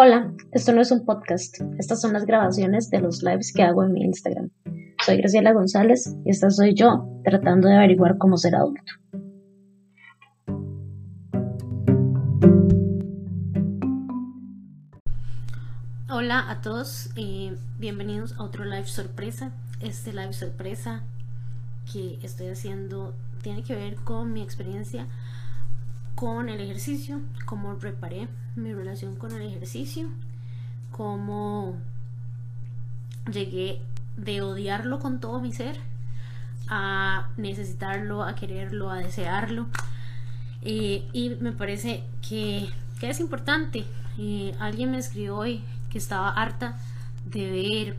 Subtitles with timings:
[0.00, 3.82] Hola, esto no es un podcast, estas son las grabaciones de los lives que hago
[3.82, 4.48] en mi Instagram.
[5.04, 8.92] Soy Graciela González y esta soy yo tratando de averiguar cómo ser adulto.
[16.08, 19.50] Hola a todos, y bienvenidos a otro live sorpresa.
[19.80, 21.02] Este live sorpresa
[21.92, 25.08] que estoy haciendo tiene que ver con mi experiencia
[26.18, 30.08] con el ejercicio, cómo reparé mi relación con el ejercicio,
[30.90, 31.76] cómo
[33.32, 33.80] llegué
[34.16, 35.78] de odiarlo con todo mi ser
[36.66, 39.68] a necesitarlo, a quererlo, a desearlo.
[40.62, 42.68] Eh, y me parece que,
[43.00, 43.84] es importante.
[44.18, 46.80] Eh, alguien me escribió hoy que estaba harta
[47.26, 47.96] de ver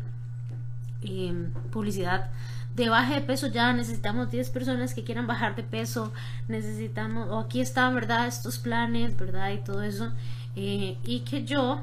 [1.04, 2.32] eh, publicidad
[2.76, 6.14] de baje de peso ya necesitamos 10 personas que quieran bajar de peso,
[6.48, 8.28] necesitamos, o aquí están, ¿verdad?
[8.28, 9.52] Estos planes, ¿verdad?
[9.52, 10.12] Y todo eso.
[10.56, 11.82] Eh, y que yo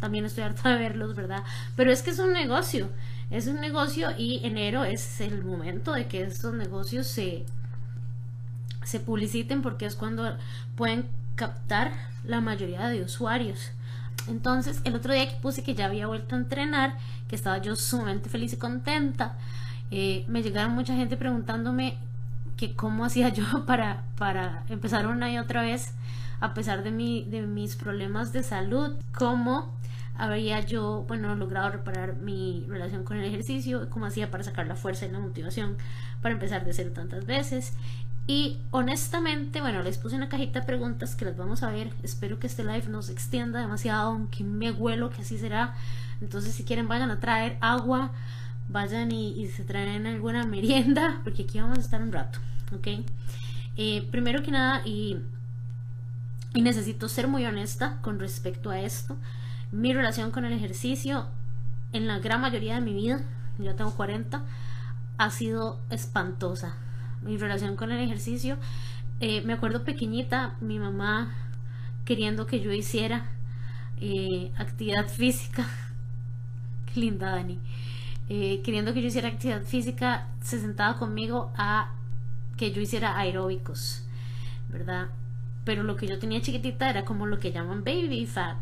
[0.00, 1.42] también estoy harta de verlos, ¿verdad?
[1.74, 2.90] Pero es que es un negocio,
[3.30, 7.44] es un negocio y enero es el momento de que estos negocios se,
[8.84, 10.36] se publiciten porque es cuando
[10.76, 11.92] pueden captar
[12.24, 13.72] la mayoría de usuarios.
[14.28, 16.96] Entonces, el otro día que puse que ya había vuelto a entrenar,
[17.28, 19.36] que estaba yo sumamente feliz y contenta,
[19.90, 21.98] eh, me llegaron mucha gente preguntándome
[22.56, 25.92] que cómo hacía yo para, para empezar una y otra vez,
[26.40, 29.74] a pesar de, mi, de mis problemas de salud, cómo
[30.18, 34.74] había yo, bueno, logrado reparar mi relación con el ejercicio, cómo hacía para sacar la
[34.74, 35.76] fuerza y la motivación
[36.22, 37.74] para empezar de cero tantas veces.
[38.26, 41.92] Y honestamente, bueno, les puse una cajita de preguntas que las vamos a ver.
[42.02, 45.74] Espero que este live no se extienda demasiado, aunque me huelo que así será.
[46.20, 48.10] Entonces, si quieren, vayan a traer agua,
[48.68, 52.38] vayan y, se traen alguna merienda, porque aquí vamos a estar un rato,
[52.74, 52.88] ¿ok?
[53.76, 55.18] Eh, primero que nada, y,
[56.54, 59.16] necesito ser muy honesta con respecto a esto,
[59.72, 61.26] mi relación con el ejercicio
[61.92, 63.20] en la gran mayoría de mi vida,
[63.58, 64.42] yo tengo 40,
[65.18, 66.76] ha sido espantosa.
[67.22, 68.56] Mi relación con el ejercicio,
[69.20, 71.34] eh, me acuerdo pequeñita, mi mamá
[72.04, 73.26] queriendo que yo hiciera
[74.00, 75.66] eh, actividad física.
[76.92, 77.58] Qué linda, Dani.
[78.28, 81.92] Eh, queriendo que yo hiciera actividad física, se sentaba conmigo a
[82.56, 84.02] que yo hiciera aeróbicos,
[84.68, 85.08] ¿verdad?
[85.64, 88.58] Pero lo que yo tenía chiquitita era como lo que llaman baby fat.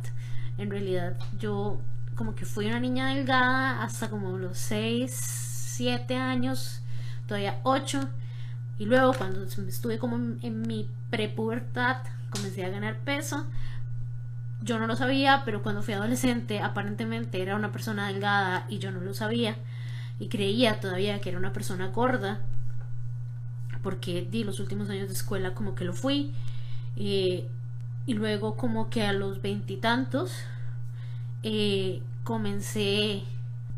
[0.58, 1.80] En realidad, yo
[2.14, 6.82] como que fui una niña delgada hasta como los 6, 7 años,
[7.26, 8.08] todavía 8.
[8.78, 11.98] Y luego cuando estuve como en, en mi prepubertad,
[12.30, 13.46] comencé a ganar peso
[14.62, 18.90] yo no lo sabía, pero cuando fui adolescente aparentemente era una persona delgada y yo
[18.90, 19.56] no lo sabía.
[20.18, 22.40] Y creía todavía que era una persona gorda
[23.84, 26.32] porque di los últimos años de escuela como que lo fui
[26.96, 27.46] eh,
[28.06, 30.32] y luego como que a los veintitantos
[31.42, 33.24] eh, comencé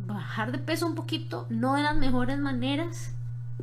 [0.08, 3.14] a bajar de peso un poquito, no de las mejores maneras,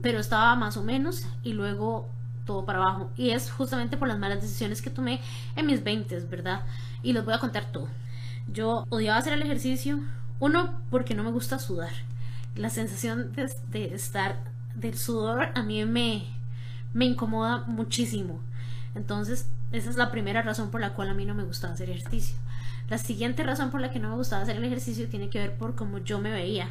[0.02, 2.10] pero estaba más o menos y luego
[2.46, 3.12] todo para abajo.
[3.16, 5.22] Y es justamente por las malas decisiones que tomé
[5.56, 6.62] en mis 20, ¿verdad?
[7.02, 7.88] Y les voy a contar todo.
[8.52, 10.00] Yo odiaba hacer el ejercicio.
[10.40, 11.92] Uno, porque no me gusta sudar.
[12.56, 14.38] La sensación de, estar
[14.76, 16.26] del sudor a mí me,
[16.94, 18.40] me incomoda muchísimo.
[18.96, 21.90] Entonces, esa es la primera razón por la cual a mí no me gustaba hacer
[21.90, 22.36] ejercicio.
[22.90, 25.58] La siguiente razón por la que no me gustaba hacer el ejercicio tiene que ver
[25.58, 26.70] por cómo yo me veía.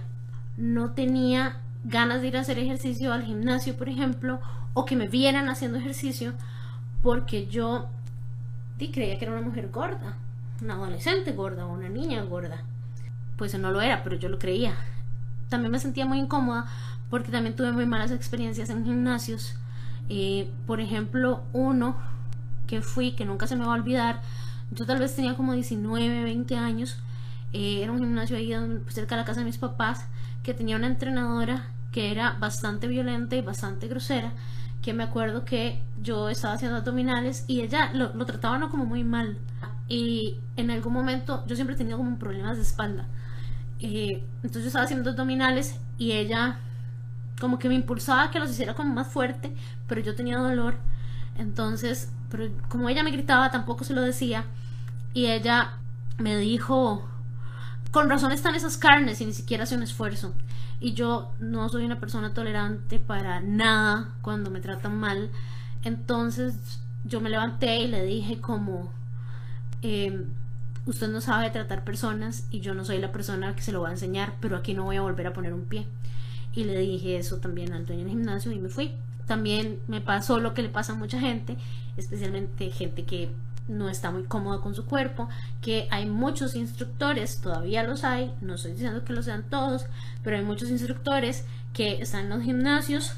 [0.56, 4.40] No tenía ganas de ir a hacer ejercicio al gimnasio, por ejemplo,
[4.74, 6.34] o que me vieran haciendo ejercicio,
[7.02, 7.88] porque yo
[8.90, 10.16] creía que era una mujer gorda,
[10.60, 12.62] una adolescente gorda o una niña gorda.
[13.36, 14.74] Pues no lo era, pero yo lo creía.
[15.48, 16.66] También me sentía muy incómoda
[17.10, 19.54] porque también tuve muy malas experiencias en gimnasios.
[20.08, 21.96] Eh, por ejemplo, uno
[22.66, 24.22] que fui, que nunca se me va a olvidar,
[24.70, 26.98] yo tal vez tenía como 19, 20 años,
[27.52, 28.52] eh, era un gimnasio ahí
[28.88, 30.06] cerca de la casa de mis papás,
[30.42, 34.32] que tenía una entrenadora que era bastante violenta y bastante grosera,
[34.80, 38.86] que me acuerdo que yo estaba haciendo abdominales y ella lo, lo trataba no como
[38.86, 39.38] muy mal.
[39.88, 43.06] Y en algún momento yo siempre tenido como problemas de espalda.
[43.80, 46.58] Eh, entonces yo estaba haciendo abdominales y ella
[47.40, 49.54] como que me impulsaba a que los hiciera como más fuerte,
[49.88, 50.76] pero yo tenía dolor.
[51.36, 54.44] Entonces, pero como ella me gritaba, tampoco se lo decía.
[55.14, 55.72] Y ella
[56.18, 57.08] me dijo,
[57.92, 60.32] con razón están esas carnes y ni siquiera hace un esfuerzo.
[60.80, 65.30] Y yo no soy una persona tolerante para nada cuando me tratan mal.
[65.84, 68.90] Entonces yo me levanté y le dije como,
[69.82, 70.24] em,
[70.86, 73.90] usted no sabe tratar personas y yo no soy la persona que se lo va
[73.90, 75.86] a enseñar, pero aquí no voy a volver a poner un pie.
[76.54, 78.92] Y le dije eso también al dueño del gimnasio y me fui.
[79.26, 81.58] También me pasó lo que le pasa a mucha gente,
[81.98, 83.30] especialmente gente que
[83.68, 85.28] no está muy cómoda con su cuerpo,
[85.60, 89.86] que hay muchos instructores, todavía los hay, no estoy diciendo que lo sean todos,
[90.22, 93.14] pero hay muchos instructores que están en los gimnasios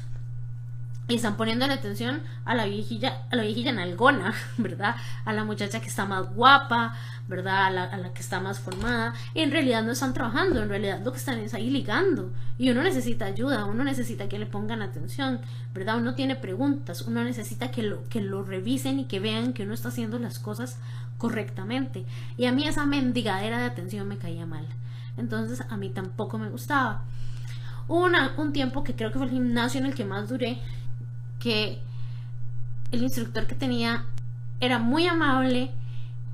[1.07, 4.95] y están poniendo la atención a la viejilla, a la viejilla nalgona, ¿verdad?
[5.23, 6.95] A la muchacha que está más guapa,
[7.27, 7.65] ¿verdad?
[7.67, 9.13] A la, que está más formada.
[9.35, 12.31] En realidad no están trabajando, en realidad lo que están es ahí ligando.
[12.57, 15.41] Y uno necesita ayuda, uno necesita que le pongan atención,
[15.73, 15.97] ¿verdad?
[15.97, 19.75] Uno tiene preguntas, uno necesita que lo, que lo revisen y que vean que uno
[19.75, 20.77] está haciendo las cosas
[21.19, 22.05] correctamente.
[22.35, 24.65] Y a mí esa mendigadera de atención me caía mal.
[25.17, 27.03] Entonces a mí tampoco me gustaba.
[27.87, 30.59] Hubo un tiempo que creo que fue el gimnasio en el que más duré,
[31.45, 31.77] que
[32.91, 34.05] el instructor que tenía
[34.59, 35.69] era muy amable,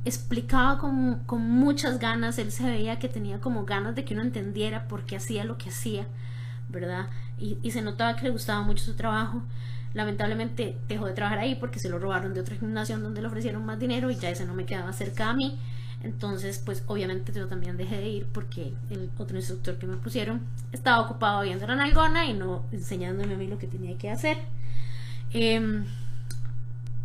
[0.06, 4.24] explicaba con, con, muchas ganas, él se veía que tenía como ganas de que uno
[4.24, 6.08] entendiera por qué hacía lo que hacía,
[6.70, 7.10] ¿verdad?
[7.38, 9.42] Y, y, se notaba que le gustaba mucho su trabajo.
[9.94, 13.66] Lamentablemente dejó de trabajar ahí porque se lo robaron de otra gimnasio donde le ofrecieron
[13.66, 15.60] más dinero y ya ese no me quedaba cerca a mí.
[16.04, 20.40] Entonces, pues obviamente yo también dejé de ir porque el otro instructor que me pusieron
[20.72, 24.38] estaba ocupado viendo la nalgona y no enseñándome a mí lo que tenía que hacer.
[25.34, 25.86] Em,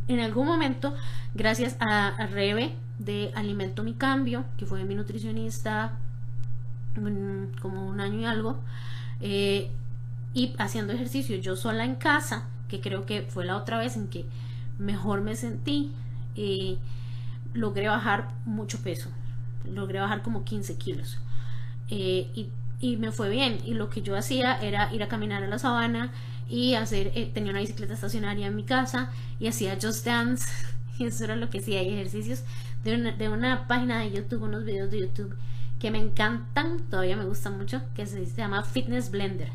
[0.09, 0.95] en algún momento,
[1.35, 5.93] gracias a, Rebe de Alimento Mi Cambio, que fue mi nutricionista
[7.61, 8.59] como un año y algo,
[9.21, 9.71] eh,
[10.33, 14.09] y haciendo ejercicio yo sola en casa, que creo que fue la otra vez en
[14.09, 14.25] que
[14.79, 15.93] mejor me sentí,
[16.37, 16.79] eh,
[17.55, 19.11] logré bajar mucho peso,
[19.71, 21.19] logré bajar como 15 kilos.
[21.91, 22.49] Eh, y,
[22.81, 23.59] y me fue bien.
[23.65, 26.13] Y lo que yo hacía era ir a caminar a la sabana
[26.49, 29.11] y hacer, eh, tenía una bicicleta estacionaria en mi casa
[29.41, 30.47] y hacía Just Dance
[30.99, 32.43] y eso era lo que hacía, y ejercicios
[32.85, 35.37] de una, de una página de YouTube, unos videos de YouTube
[35.81, 39.51] que me encantan, todavía me gustan mucho, que se, llama Fitness Blender.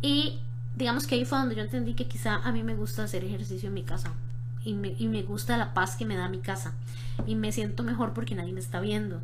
[0.00, 0.38] Y
[0.76, 3.68] digamos que ahí fue donde yo entendí que quizá a mí me gusta hacer ejercicio
[3.68, 4.12] en mi casa
[4.64, 6.74] y me, y me gusta la paz que me da mi casa
[7.26, 9.20] y me siento mejor porque nadie me está viendo,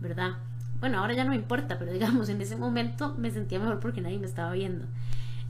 [0.00, 0.32] ¿verdad?
[0.80, 4.00] Bueno, ahora ya no me importa, pero digamos, en ese momento me sentía mejor porque
[4.00, 4.84] nadie me estaba viendo.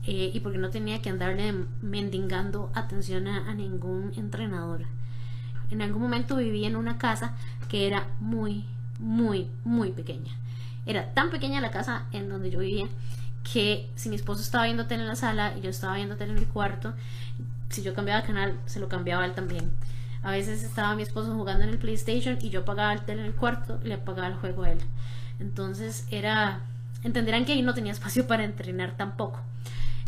[0.05, 4.81] Eh, y porque no tenía que andarle mendigando atención a, ningún entrenador.
[5.71, 7.35] En algún momento viví en una casa
[7.69, 8.65] que era muy,
[8.99, 10.33] muy, muy pequeña.
[10.85, 12.87] Era tan pequeña la casa en donde yo vivía
[13.49, 16.33] que si mi esposo estaba viendo tele en la sala y yo estaba viendo tele
[16.33, 16.93] en mi cuarto,
[17.69, 19.71] si yo cambiaba de canal, se lo cambiaba él también.
[20.21, 23.27] A veces estaba mi esposo jugando en el PlayStation y yo apagaba el tele en
[23.27, 24.79] el cuarto y le apagaba el juego a él.
[25.39, 26.61] Entonces era...
[27.03, 29.39] Entenderán que ahí no tenía espacio para entrenar tampoco.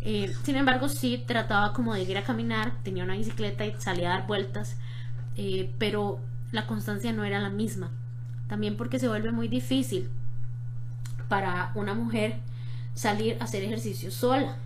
[0.08, 4.14] Eh, sin embargo, sí trataba como de ir a caminar, tenía una bicicleta y salía
[4.14, 4.78] a dar vueltas,
[5.36, 6.20] eh, pero
[6.52, 7.90] la constancia no era la misma.
[8.48, 10.08] También porque se vuelve muy difícil
[11.28, 12.36] para una mujer
[12.94, 14.58] salir a hacer ejercicio sola,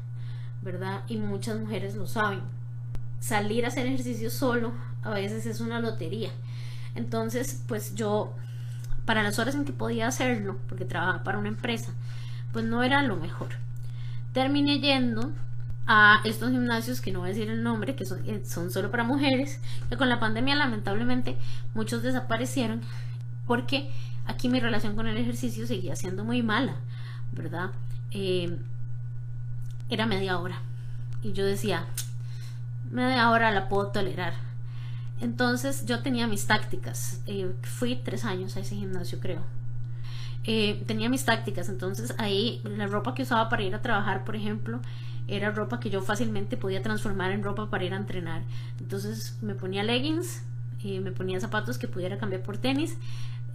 [0.62, 1.04] ¿verdad?
[1.08, 2.42] Y muchas mujeres lo saben.
[3.22, 6.32] Salir a hacer ejercicio solo a veces es una lotería.
[6.96, 8.36] Entonces, pues yo,
[9.06, 11.94] para las horas en que podía hacerlo, porque trabajaba para una empresa,
[12.52, 13.69] pues no era lo mejor
[14.34, 15.32] terminé yendo
[15.88, 18.92] a estos gimnasios que no voy a decir el nombre, que son, eh, son solo
[18.92, 19.60] para mujeres,
[19.90, 21.36] que con la pandemia lamentablemente
[21.74, 22.82] muchos desaparecieron
[23.48, 23.90] porque
[24.28, 26.76] aquí mi relación con el ejercicio seguía siendo muy mala,
[27.32, 27.72] ¿verdad?
[28.12, 28.56] Eh,
[29.90, 30.62] era media hora
[31.24, 31.86] y yo decía,
[32.92, 34.34] media hora la puedo tolerar.
[35.22, 37.22] Entonces yo tenía mis tácticas.
[37.26, 39.44] Eh, fui tres años a ese gimnasio, creo.
[40.52, 44.36] Eh, tenía mis tácticas, entonces ahí la ropa que usaba para ir a trabajar, por
[44.36, 44.80] ejemplo,
[45.28, 48.42] era ropa que yo fácilmente podía transformar en ropa para ir a entrenar.
[48.80, 50.42] Entonces me ponía leggings,
[50.82, 52.98] y me ponía zapatos que pudiera cambiar por tenis,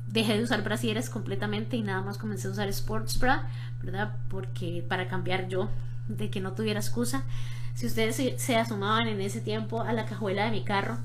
[0.06, 3.48] dejé de usar brasieres completamente y nada más comencé a usar sports bra,
[3.82, 4.14] ¿verdad?
[4.28, 5.70] Porque para cambiar yo,
[6.06, 7.24] de que no tuviera excusa.
[7.74, 10.98] Si ustedes se asomaban en ese tiempo a la cajuela de mi carro,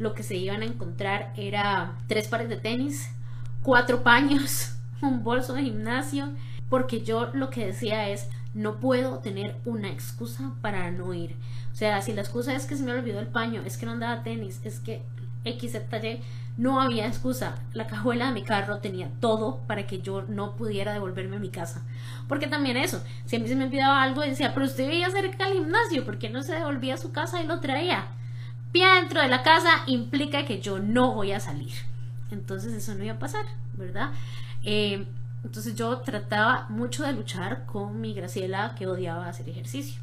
[0.00, 3.08] lo que se iban a encontrar era tres pares de tenis,
[3.62, 4.74] cuatro paños,
[5.06, 6.30] un bolso de gimnasio,
[6.68, 11.36] porque yo lo que decía es, no puedo tener una excusa para no ir.
[11.72, 13.92] O sea, si la excusa es que se me olvidó el paño, es que no
[13.92, 15.02] andaba tenis, es que
[15.44, 16.20] X, Y,
[16.56, 17.56] no había excusa.
[17.72, 21.48] La cajuela de mi carro tenía todo para que yo no pudiera devolverme a mi
[21.48, 21.82] casa.
[22.28, 25.46] Porque también eso, si a mí se me olvidaba algo, decía, pero usted vivía cerca
[25.46, 28.06] del gimnasio, ¿por qué no se devolvía a su casa y lo traía?
[28.70, 31.72] Pie dentro de la casa implica que yo no voy a salir.
[32.32, 34.10] Entonces eso no iba a pasar, ¿verdad?
[34.64, 35.06] Eh,
[35.44, 40.00] entonces yo trataba mucho de luchar con mi Graciela que odiaba hacer ejercicio.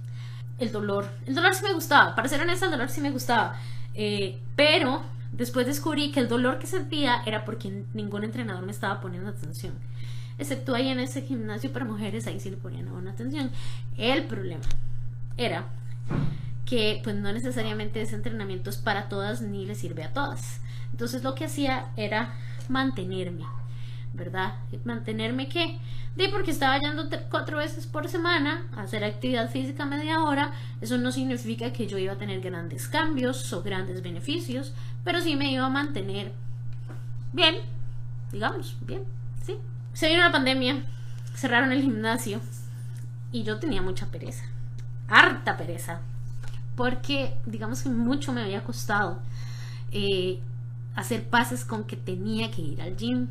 [0.58, 3.58] El dolor, el dolor sí me gustaba, para ser honesta el dolor sí me gustaba,
[3.94, 9.00] eh, pero después descubrí que el dolor que sentía era porque ningún entrenador me estaba
[9.00, 9.74] poniendo atención.
[10.38, 13.52] Excepto ahí en ese gimnasio para mujeres, ahí sí le ponían buena atención.
[13.98, 14.64] El problema
[15.38, 15.68] era
[16.70, 20.62] que pues no necesariamente ese entrenamiento es para todas ni le sirve a todas.
[20.92, 22.36] Entonces lo que hacía era
[22.68, 23.46] mantenerme,
[24.14, 24.54] ¿verdad?
[24.84, 25.80] Mantenerme que,
[26.16, 31.00] de porque estaba yendo cuatro veces por semana a hacer actividad física media hora, eso
[31.00, 34.74] no significa que yo iba a tener grandes cambios o grandes beneficios,
[35.04, 36.34] pero sí me iba a mantener
[37.34, 37.56] bien,
[38.32, 39.04] digamos, bien,
[39.44, 39.58] sí.
[39.94, 40.84] Se vino la pandemia,
[41.34, 42.42] cerraron el gimnasio
[43.32, 44.46] y yo tenía mucha pereza,
[45.08, 46.02] harta pereza,
[46.80, 49.20] porque digamos que mucho me había costado
[49.92, 50.40] eh,
[50.96, 53.28] hacer pases con que tenía que ir al gym.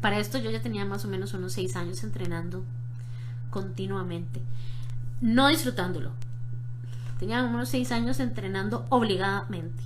[0.00, 2.64] Para esto yo ya tenía más o menos unos seis años entrenando
[3.50, 4.42] continuamente,
[5.20, 6.10] no disfrutándolo.
[7.20, 9.84] Tenía unos seis años entrenando obligadamente.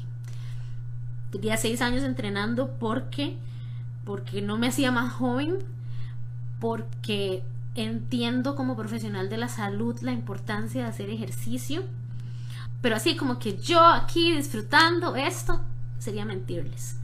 [1.31, 3.37] Tenía seis años entrenando porque,
[4.07, 5.59] porque no me hacía más joven,
[6.61, 7.43] porque
[7.75, 11.85] entiendo como profesional de la salud la importancia de hacer ejercicio
[12.81, 15.61] pero así como que yo aquí disfrutando esto,
[15.99, 16.97] sería mentirles.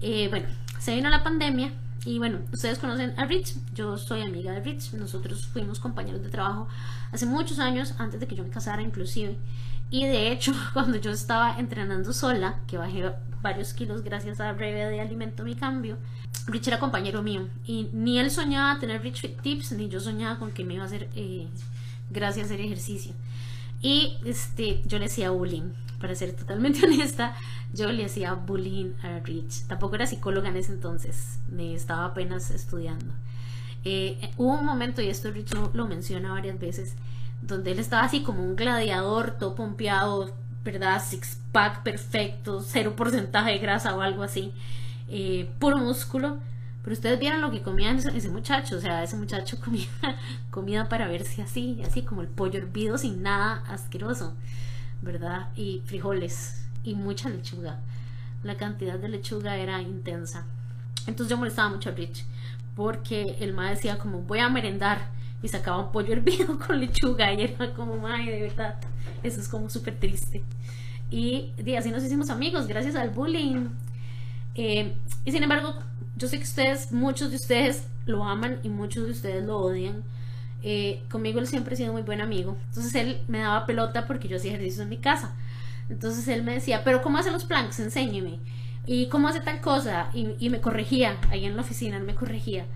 [0.00, 0.46] Eh, bueno,
[0.78, 1.72] se vino la pandemia
[2.04, 6.30] y bueno, ustedes conocen a Rich, yo soy amiga de Rich, nosotros fuimos compañeros de
[6.30, 6.66] trabajo
[7.12, 9.36] hace muchos años, antes de que yo me casara inclusive.
[9.90, 14.86] Y de hecho, cuando yo estaba entrenando sola, que bajé varios kilos gracias a breve
[14.86, 15.98] de alimento mi cambio,
[16.46, 20.52] Rich era compañero mío y ni él soñaba tener Rich Tips, ni yo soñaba con
[20.52, 21.48] que me iba a hacer eh,
[22.10, 23.12] gracias a hacer ejercicio.
[23.82, 27.34] Y este, yo le hacía bullying, para ser totalmente honesta,
[27.72, 29.66] yo le hacía bullying a Rich.
[29.66, 33.14] Tampoco era psicóloga en ese entonces, me estaba apenas estudiando.
[33.84, 36.96] Eh, hubo un momento, y esto Rich lo, menciona varias veces,
[37.42, 41.02] donde él estaba así como un gladiador, todo pompeado, ¿verdad?
[41.02, 44.52] Six pack perfecto, cero porcentaje de grasa o algo así,
[45.08, 46.38] eh, puro músculo.
[46.82, 49.88] Pero ustedes vieron lo que comía ese, muchacho, o sea, ese muchacho comía
[50.50, 54.34] comida para verse así, así como el pollo hervido sin nada asqueroso,
[55.02, 55.48] ¿verdad?
[55.56, 57.80] Y frijoles y mucha lechuga.
[58.42, 60.46] La cantidad de lechuga era intensa.
[61.06, 62.24] Entonces yo molestaba mucho a Rich
[62.74, 65.10] porque el ma decía como voy a merendar
[65.42, 68.76] y sacaba un pollo hervido con lechuga y era como, madre, de verdad,
[69.22, 70.42] eso es como súper triste.
[71.10, 73.68] Y, y, así nos hicimos amigos gracias al bullying.
[74.54, 75.74] Eh, y sin embargo,
[76.16, 80.02] yo sé que ustedes, muchos de ustedes lo aman y muchos de ustedes lo odian.
[80.62, 82.56] Eh, conmigo él siempre ha sido muy buen amigo.
[82.68, 85.34] Entonces él me daba pelota porque yo hacía ejercicio en mi casa.
[85.88, 87.80] Entonces él me decía, pero ¿cómo hace los planks?
[87.80, 88.38] Enséñeme.
[88.86, 90.10] ¿Y cómo hace tal cosa?
[90.14, 92.66] Y, me corregía, ahí en la oficina él me corregía.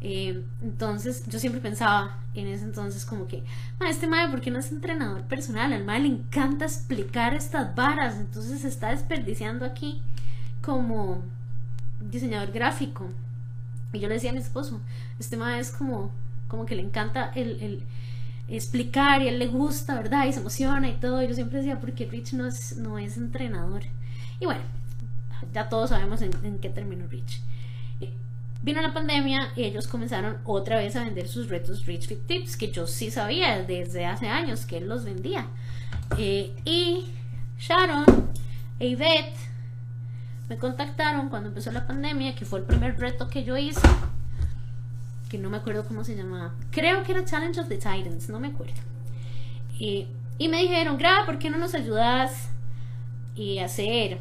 [0.00, 3.42] Eh, entonces yo siempre pensaba en ese entonces como que,
[3.88, 5.72] este madre, ¿por qué no es entrenador personal?
[5.72, 10.00] Al madre le encanta explicar estas varas, entonces se está desperdiciando aquí
[10.62, 11.22] como
[12.00, 13.08] diseñador gráfico.
[13.92, 14.80] Y yo le decía a mi esposo,
[15.18, 16.10] este ma es como,
[16.46, 17.82] como que le encanta el,
[18.48, 20.26] explicar y a él le gusta, ¿verdad?
[20.26, 21.22] Y se emociona y todo.
[21.22, 23.82] Y yo siempre decía, porque Rich no es, no es entrenador.
[24.40, 24.62] Y bueno,
[25.52, 27.42] ya todos sabemos en, qué terminó Rich.
[28.60, 32.56] Vino la pandemia y ellos comenzaron otra vez a vender sus retos Rich Fit Tips,
[32.56, 35.46] que yo sí sabía desde hace años que él los vendía.
[36.18, 37.06] Eh, y
[37.58, 38.04] Sharon
[38.80, 39.36] e Yvette
[40.48, 43.86] me contactaron cuando empezó la pandemia, que fue el primer reto que yo hice,
[45.28, 46.54] que no me acuerdo cómo se llamaba.
[46.70, 48.80] Creo que era Challenge of the Titans, no me acuerdo.
[49.78, 52.48] Y, me dijeron, Gra, ¿por qué no nos ayudas
[53.34, 54.18] y hacer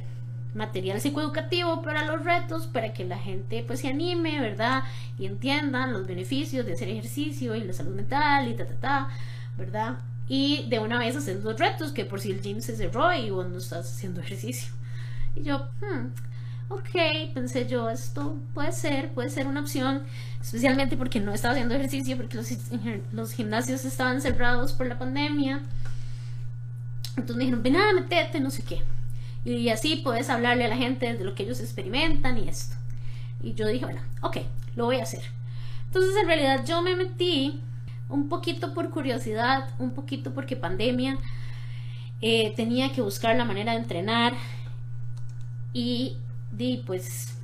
[0.54, 4.84] material psicoeducativo para los retos, para que la gente pues se anime, ¿verdad?
[5.18, 9.10] Y entiendan los beneficios de hacer ejercicio y la salud mental y ta, ta, ta,
[9.58, 10.00] ¿verdad?
[10.28, 13.30] Y de una vez hacer los retos, que por si el gym se cerró y
[13.30, 14.77] vos no estás haciendo ejercicio.
[15.38, 16.08] Y yo, hmm,
[16.70, 20.04] ok, pensé yo, esto puede ser, puede ser una opción,
[20.42, 22.50] especialmente porque no estaba haciendo ejercicio, porque los,
[23.12, 25.62] los gimnasios estaban cerrados por la pandemia.
[27.10, 28.82] Entonces me dijeron, ven a meterte, no sé qué.
[29.46, 32.76] Y así puedes hablarle a la gente de lo que ellos experimentan y esto.
[33.44, 34.38] Y yo dije, bueno, ok,
[34.76, 35.24] lo voy a hacer.
[35.86, 37.62] Entonces en realidad yo me metí
[38.10, 41.18] un poquito por curiosidad, un poquito porque pandemia,
[42.22, 44.34] eh, tenía que buscar la manera de entrenar
[45.74, 46.18] y
[46.52, 47.38] di, pues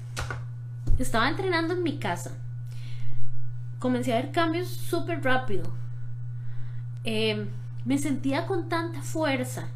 [0.97, 2.31] estaba entrenando en mi casa.
[3.79, 5.63] Comencé a ver cambios súper rápido.
[7.03, 7.47] Em,
[7.85, 9.67] me sentía con tanta fuerza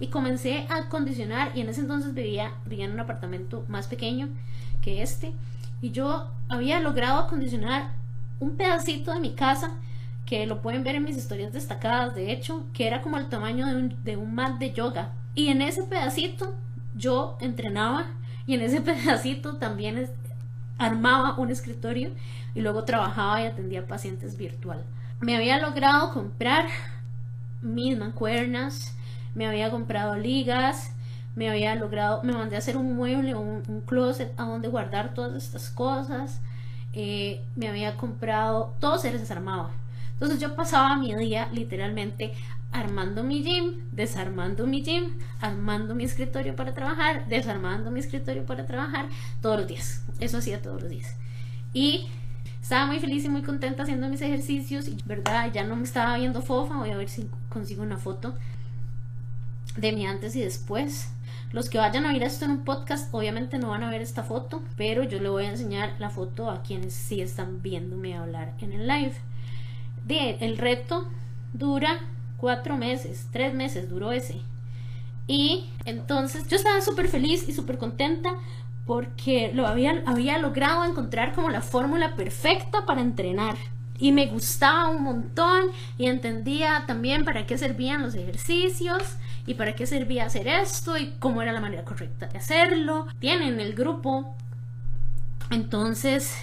[0.00, 4.28] y comencé a acondicionar y en ese entonces vivía, vivía en un apartamento más pequeño
[4.82, 5.32] que este
[5.80, 7.92] y yo había logrado acondicionar
[8.40, 9.72] un pedacito de mi casa
[10.26, 13.66] que lo pueden ver en mis historias destacadas de hecho que era como el tamaño
[13.66, 16.54] de un, de un mat de yoga y en ese pedacito
[16.98, 18.06] yo entrenaba
[18.46, 20.10] y en ese pedacito también
[20.76, 22.10] armaba un escritorio
[22.54, 24.84] y luego trabajaba y atendía pacientes virtual.
[25.20, 26.66] Me había logrado comprar
[27.62, 28.94] mis mancuernas,
[29.34, 30.92] me había comprado ligas,
[31.34, 35.14] me había logrado, me mandé a hacer un mueble, un, un closet a donde guardar
[35.14, 36.40] todas estas cosas,
[36.92, 39.70] eh, me había comprado, todo se desarmaba.
[40.14, 42.32] Entonces yo pasaba mi día literalmente
[42.72, 48.66] armando mi gym, desarmando mi gym, armando mi escritorio para trabajar, desarmando mi escritorio para
[48.66, 49.08] trabajar
[49.40, 50.04] todos los días.
[50.20, 51.16] Eso hacía todos los días.
[51.72, 52.06] Y
[52.60, 55.50] estaba muy feliz y muy contenta haciendo mis ejercicios y, ¿verdad?
[55.52, 58.34] Ya no me estaba viendo fofa, voy a ver si consigo una foto
[59.76, 61.10] de mi antes y después.
[61.52, 64.22] Los que vayan a ver esto en un podcast obviamente no van a ver esta
[64.22, 68.52] foto, pero yo le voy a enseñar la foto a quienes sí están viéndome hablar
[68.60, 69.14] en el live.
[70.40, 71.08] El reto
[71.54, 72.00] dura
[72.38, 74.40] cuatro meses, tres meses duró ese.
[75.26, 78.34] Y entonces yo estaba súper feliz y súper contenta
[78.86, 83.56] porque lo había, había logrado encontrar como la fórmula perfecta para entrenar.
[83.98, 85.66] Y me gustaba un montón
[85.98, 89.02] y entendía también para qué servían los ejercicios
[89.44, 93.06] y para qué servía hacer esto y cómo era la manera correcta de hacerlo.
[93.18, 94.34] Tienen el grupo.
[95.50, 96.34] Entonces,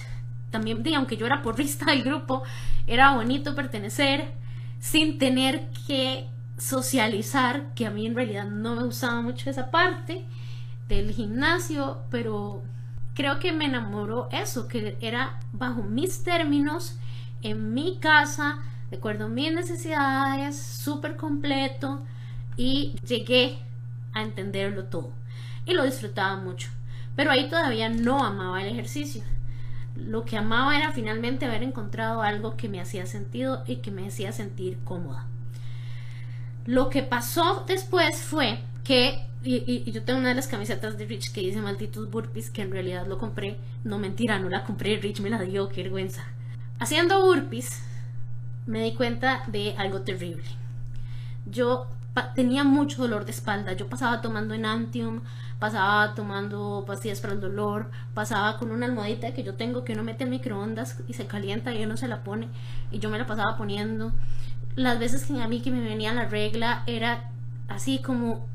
[0.50, 2.44] también, aunque yo era porrista del grupo,
[2.86, 4.32] era bonito pertenecer
[4.88, 6.28] sin tener que
[6.58, 10.24] socializar, que a mí en realidad no me gustaba mucho esa parte
[10.88, 12.62] del gimnasio, pero
[13.12, 16.96] creo que me enamoró eso, que era bajo mis términos,
[17.42, 22.04] en mi casa, de acuerdo a mis necesidades, súper completo
[22.56, 23.58] y llegué
[24.12, 25.10] a entenderlo todo
[25.66, 26.70] y lo disfrutaba mucho.
[27.16, 29.24] Pero ahí todavía no amaba el ejercicio.
[29.96, 34.06] Lo que amaba era finalmente haber encontrado algo que me hacía sentido y que me
[34.06, 35.26] hacía sentir cómoda.
[36.66, 41.32] Lo que pasó después fue que, y, yo tengo una de las camisetas de Rich
[41.32, 45.20] que dice malditos burpees, que en realidad lo compré, no mentira, no la compré, Rich
[45.20, 46.24] me la dio, qué vergüenza.
[46.78, 47.82] Haciendo burpees
[48.66, 50.44] me di cuenta de algo terrible.
[51.46, 51.86] Yo
[52.34, 53.72] tenía mucho dolor de espalda.
[53.74, 55.20] Yo pasaba tomando Enantium,
[55.58, 60.02] pasaba tomando pastillas para el dolor, pasaba con una almohadita que yo tengo que uno
[60.02, 62.48] mete en microondas y se calienta y uno se la pone
[62.90, 64.12] y yo me la pasaba poniendo.
[64.74, 67.30] Las veces que a mí que me venía la regla era
[67.68, 68.46] así como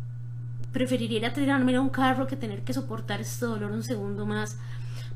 [0.71, 4.57] preferiría tirarme a un carro que tener que soportar este dolor un segundo más.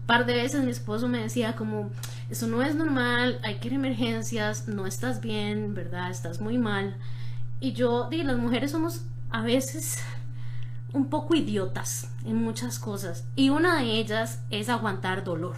[0.06, 1.90] par de veces mi esposo me decía como,
[2.30, 6.12] eso no es normal, hay que ir a emergencias, no estás bien, ¿verdad?
[6.12, 6.96] Estás muy mal.
[7.60, 9.98] Y yo, digo, las mujeres somos a veces
[10.96, 13.28] un poco idiotas en muchas cosas.
[13.36, 15.56] Y una de ellas es aguantar dolor.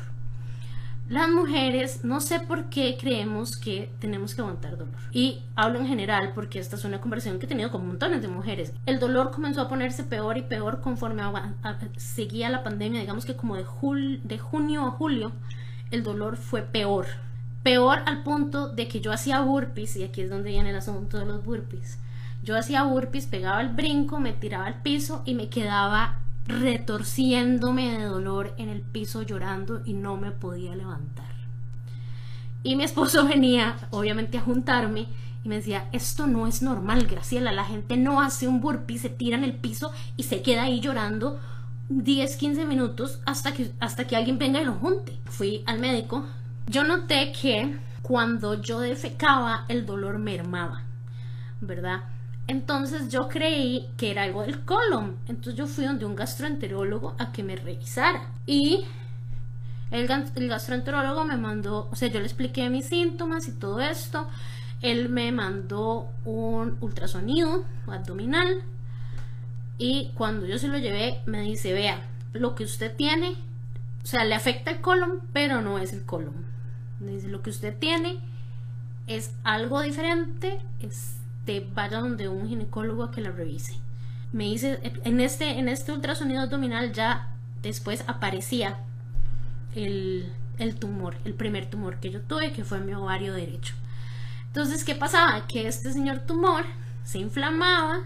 [1.07, 4.99] Las mujeres, no sé por qué creemos que tenemos que aguantar dolor.
[5.13, 8.27] Y hablo en general porque esta es una conversación que he tenido con montones de
[8.27, 8.73] mujeres.
[8.85, 11.23] El dolor comenzó a ponerse peor y peor conforme
[11.95, 12.99] seguía la pandemia.
[12.99, 13.65] Digamos que como de,
[14.23, 15.31] de junio a julio,
[15.91, 17.05] el dolor fue peor
[17.67, 21.19] Peor al punto de que yo hacía burpees, y aquí es donde viene el asunto
[21.19, 21.99] de los burpees.
[22.47, 28.05] Yo hacía burpees, pegaba el brinco, me tiraba al piso y me quedaba retorciéndome de
[28.05, 31.35] dolor en el piso llorando y no me podía levantar.
[32.63, 35.07] Y mi esposo venía, obviamente, a juntarme
[35.43, 39.09] y me decía, esto no es normal, Graciela, la gente no hace un burpee, se
[39.09, 41.41] tira en el piso y se queda ahí llorando
[41.89, 45.19] 10, 15 minutos hasta que, hasta que alguien venga y lo junte.
[45.25, 46.25] Fui al médico,
[46.67, 50.83] yo noté que cuando yo defecaba el dolor mermaba,
[51.59, 52.03] ¿verdad?
[52.47, 55.17] Entonces yo creí que era algo del colon.
[55.27, 58.29] Entonces yo fui donde un gastroenterólogo a que me revisara.
[58.45, 58.85] Y
[59.91, 64.27] el, el, gastroenterólogo me mandó, o sea, yo le expliqué mis síntomas y todo esto.
[64.81, 68.61] Él me mandó un ultrasonido abdominal.
[69.77, 72.01] Y cuando yo se lo llevé, me dice, vea,
[72.33, 73.35] lo que usted tiene,
[74.03, 76.57] o sea, le afecta el colon, pero no es el colon
[76.99, 78.19] dice, lo que usted tiene
[79.07, 80.59] es algo diferente,
[81.73, 83.79] vaya donde un ginecólogo que la revise.
[84.31, 88.77] Me dice, en este, en este ultrasonido abdominal ya después aparecía
[89.75, 93.73] el, el tumor, el primer tumor que yo tuve, que fue mi ovario derecho.
[94.47, 95.47] Entonces, ¿qué pasaba?
[95.47, 96.65] Que este señor tumor
[97.03, 98.03] se inflamaba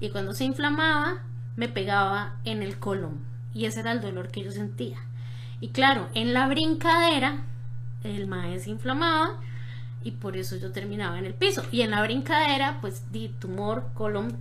[0.00, 1.22] y cuando se inflamaba
[1.56, 3.20] me pegaba en el colon
[3.54, 4.98] y ese era el dolor que yo sentía.
[5.60, 7.44] Y claro, en la brincadera
[8.04, 9.40] el maíz se inflamaba
[10.04, 11.62] y por eso yo terminaba en el piso.
[11.72, 14.36] Y en la brincadera, pues di tumor, colon,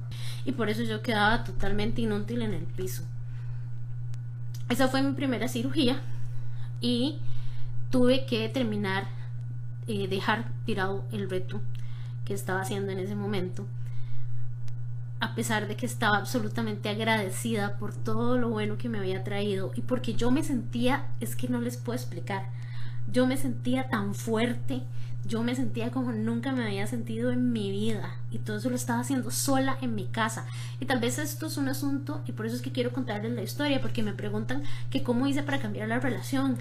[0.45, 3.03] y por eso yo quedaba totalmente inútil en el piso.
[4.69, 6.01] Esa fue mi primera cirugía
[6.81, 7.19] y
[7.89, 9.07] tuve que terminar,
[9.87, 11.61] eh, dejar tirado el reto
[12.25, 13.65] que estaba haciendo en ese momento.
[15.19, 19.71] A pesar de que estaba absolutamente agradecida por todo lo bueno que me había traído
[19.75, 22.49] y porque yo me sentía, es que no les puedo explicar,
[23.11, 24.83] yo me sentía tan fuerte,
[25.27, 28.75] yo me sentía como nunca me había sentido en mi vida y todo eso lo
[28.75, 30.45] estaba haciendo sola en mi casa.
[30.79, 33.43] Y tal vez esto es un asunto y por eso es que quiero contarles la
[33.43, 36.57] historia porque me preguntan que cómo hice para cambiar la relación.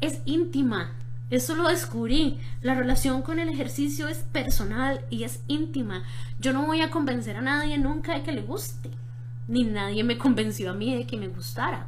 [0.00, 0.92] Es íntima.
[1.30, 2.38] Eso lo descubrí.
[2.60, 6.04] La relación con el ejercicio es personal y es íntima.
[6.38, 8.90] Yo no voy a convencer a nadie nunca de que le guste.
[9.48, 11.86] Ni nadie me convenció a mí de que me gustara.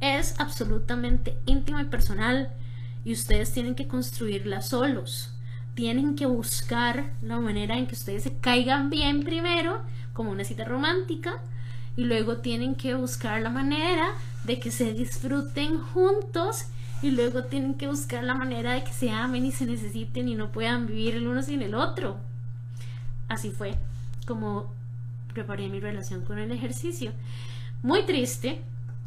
[0.00, 2.52] Es absolutamente íntima y personal
[3.04, 5.32] y ustedes tienen que construirla solos.
[5.74, 9.82] Tienen que buscar la manera en que ustedes se caigan bien primero,
[10.12, 11.38] como una cita romántica,
[11.96, 14.12] y luego tienen que buscar la manera
[14.44, 16.66] de que se disfruten juntos
[17.02, 20.34] y luego tienen que buscar la manera de que se amen y se necesiten y
[20.34, 22.18] no puedan vivir el uno sin el otro.
[23.28, 23.74] Así fue
[24.26, 24.72] como
[25.32, 27.12] preparé mi relación con el ejercicio.
[27.82, 28.60] Muy triste,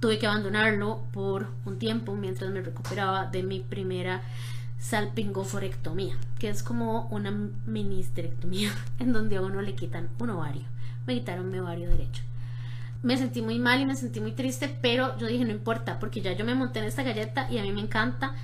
[0.04, 4.22] tuve que abandonarlo por un tiempo mientras me recuperaba de mi primera
[4.78, 7.32] salpingoforectomía, que es como una
[7.66, 10.64] ministerectomía en donde a uno le quitan un ovario.
[11.08, 12.22] Me quitaron mi ovario derecho.
[13.02, 16.20] Me sentí muy mal y me sentí muy triste, pero yo dije no importa, porque
[16.20, 18.36] ya yo me monté en esta galleta y a mí me encanta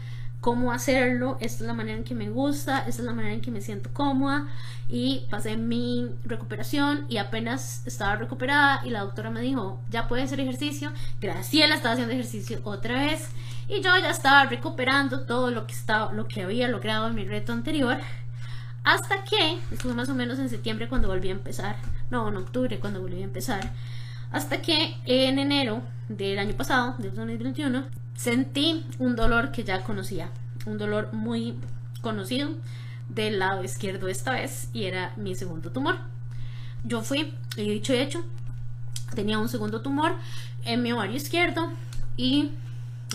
[0.42, 3.42] cómo hacerlo, esta es la manera en que me gusta, esta es la manera en
[3.42, 4.48] que me siento cómoda.
[4.88, 10.26] Y pasé mi recuperación y apenas estaba recuperada y la doctora me dijo, ya puedes
[10.26, 13.30] hacer ejercicio, Graciela estaba haciendo ejercicio otra vez
[13.68, 17.26] y yo ya estaba recuperando todo lo que, estaba, lo que había logrado en mi
[17.26, 17.98] reto anterior
[18.84, 21.76] hasta que, fue más o menos en septiembre cuando volví a empezar,
[22.10, 23.72] no, en octubre cuando volví a empezar,
[24.32, 30.30] hasta que en enero del año pasado, del 2021, sentí un dolor que ya conocía,
[30.66, 31.56] un dolor muy
[32.02, 32.50] conocido
[33.10, 35.98] del lado izquierdo esta vez y era mi segundo tumor.
[36.84, 38.24] Yo fui, y dicho y hecho,
[39.16, 40.16] tenía un segundo tumor
[40.66, 41.72] en mi ovario izquierdo
[42.16, 42.52] y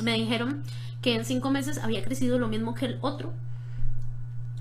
[0.03, 0.62] me dijeron
[1.00, 3.33] que en cinco meses había crecido lo mismo que el otro.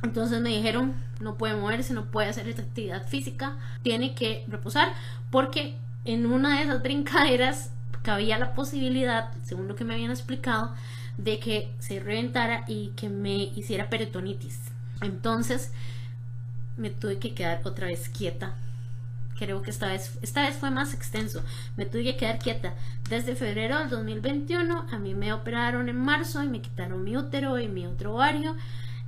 [0.04, 4.94] Entonces me dijeron, no puede moverse, no puede hacer actividad física, tiene que reposar
[5.32, 10.74] porque en una de esas brincaderas cabía la posibilidad, según lo que me habían explicado,
[11.18, 14.60] de que se reventara y que me hiciera peritonitis.
[15.02, 15.72] Entonces
[16.78, 18.56] me tuve que quedar otra vez quieta.
[19.38, 21.44] Creo que esta vez, esta vez fue más extenso.
[21.76, 22.74] Me tuve que quedar quieta.
[23.10, 27.60] Desde febrero del 2021 a mí me operaron en marzo y me quitaron mi útero
[27.60, 28.56] y mi otro ovario.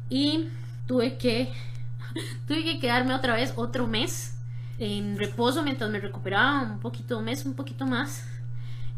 [0.09, 0.49] Y
[0.87, 1.53] tuve que,
[2.47, 4.34] tuve que quedarme otra vez otro mes
[4.79, 8.25] en reposo mientras me recuperaba un poquito, un mes, un poquito más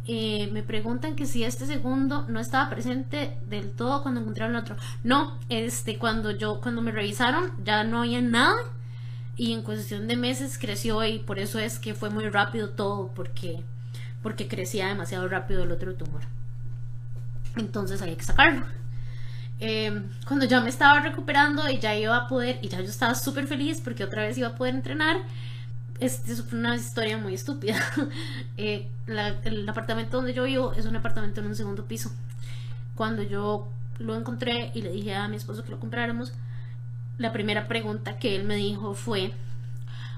[0.10, 4.62] eh, me preguntan que si este segundo no estaba presente del todo cuando encontraron el
[4.62, 4.78] otro.
[5.04, 8.56] No, este, cuando yo, cuando me revisaron, ya no había nada.
[9.36, 13.12] Y en cuestión de meses creció y por eso es que fue muy rápido todo,
[13.14, 13.64] porque,
[14.24, 16.22] porque crecía demasiado rápido el otro tumor.
[17.58, 18.66] Entonces había que sacarlo.
[19.60, 23.14] Em, cuando ya me estaba recuperando y ya iba a poder, y ya yo estaba
[23.14, 25.18] súper feliz porque otra vez iba a poder entrenar,
[26.00, 27.78] es una historia muy estúpida.
[28.60, 28.90] Eh,
[29.44, 32.12] el apartamento donde yo vivo es un apartamento en un segundo piso.
[32.96, 36.34] Cuando yo lo encontré y le dije a mi esposo que lo compráramos,
[37.18, 39.32] la primera pregunta que él me dijo fue,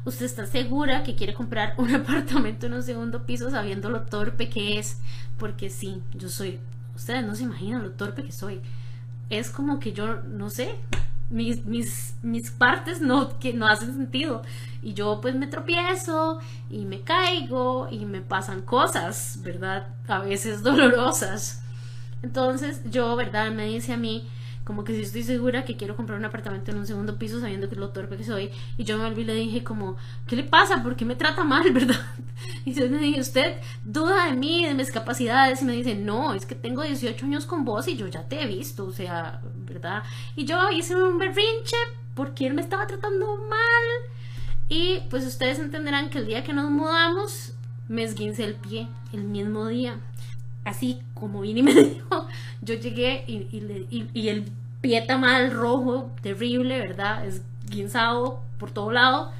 [0.05, 4.49] ¿usted está segura que quiere comprar un apartamento en un segundo piso sabiendo lo torpe
[4.49, 4.97] que es?
[5.37, 6.59] Porque sí, yo soy,
[6.95, 8.61] ustedes no se imaginan lo torpe que soy.
[9.29, 10.75] Es como que yo, no sé,
[11.29, 14.41] mis, mis, mis partes no, que no hacen sentido.
[14.81, 16.39] Y yo pues me tropiezo
[16.69, 19.87] y me caigo y me pasan cosas, ¿verdad?
[20.07, 21.61] A veces dolorosas.
[22.21, 23.51] Entonces yo, ¿verdad?
[23.51, 24.27] Me dice a mí
[24.69, 27.67] como que si estoy segura que quiero comprar un apartamento en un segundo piso sabiendo
[27.69, 28.51] que es lo torpe que soy.
[28.77, 30.83] Y yo me volví y le dije como, ¿qué le pasa?
[30.83, 31.99] ¿Por qué me trata mal, verdad?
[32.65, 35.63] Y yo me dije, usted duda de mí, de mis capacidades.
[35.63, 38.43] Y me dice, no, es que tengo 18 años con vos y yo ya te
[38.43, 40.03] he visto, o sea, ¿verdad?
[40.35, 41.77] Y yo hice un berrinche
[42.13, 44.11] porque él me estaba tratando mal.
[44.67, 47.53] Y pues ustedes entenderán que el día que nos mudamos,
[47.87, 49.97] me esguince el pie el mismo día
[50.69, 52.27] así como vine y me dijo,
[52.61, 54.51] yo llegué y, y, y, el
[54.81, 57.25] pie mal rojo, terrible, ¿verdad?
[57.25, 59.31] Es guinzado por todo lado.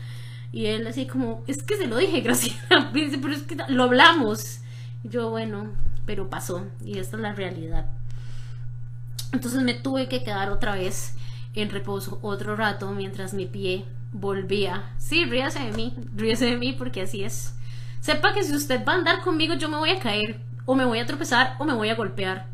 [0.51, 2.57] Y él así como, es que se lo dije, gracias.
[2.69, 4.59] pero es que lo hablamos.
[5.03, 5.71] Y yo, bueno,
[6.05, 6.65] pero pasó.
[6.83, 7.85] Y esta es la realidad.
[9.31, 11.13] Entonces me tuve que quedar otra vez
[11.55, 14.91] en reposo otro rato mientras mi pie volvía.
[14.97, 17.53] Sí, ríase de mí, ríase de mí porque así es.
[18.01, 20.85] Sepa que si usted va a andar conmigo yo me voy a caer o me
[20.85, 22.45] voy a tropezar o me voy a golpear.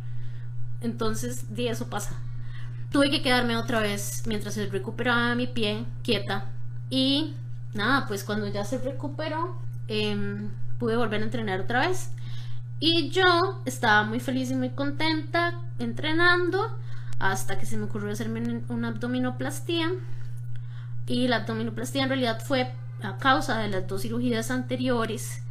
[0.80, 2.15] Entonces, de eso pasa.
[2.89, 6.45] Tuve que quedarme otra vez mientras se recuperaba mi pie quieta.
[6.89, 7.34] Y
[7.73, 10.49] nada, pues cuando ya se recuperó, em,
[10.80, 12.12] pude volver a entrenar otra vez.
[12.80, 16.73] Y yo estaba muy feliz y muy contenta entrenando
[17.19, 19.91] hasta que se me ocurrió hacerme una abdominoplastía
[21.06, 22.71] y la abdominoplastía en realidad fue
[23.04, 25.41] a causa de las dos cirugías anteriores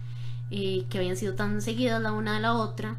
[0.50, 2.96] eh, que habían sido tan seguidas la una de la otra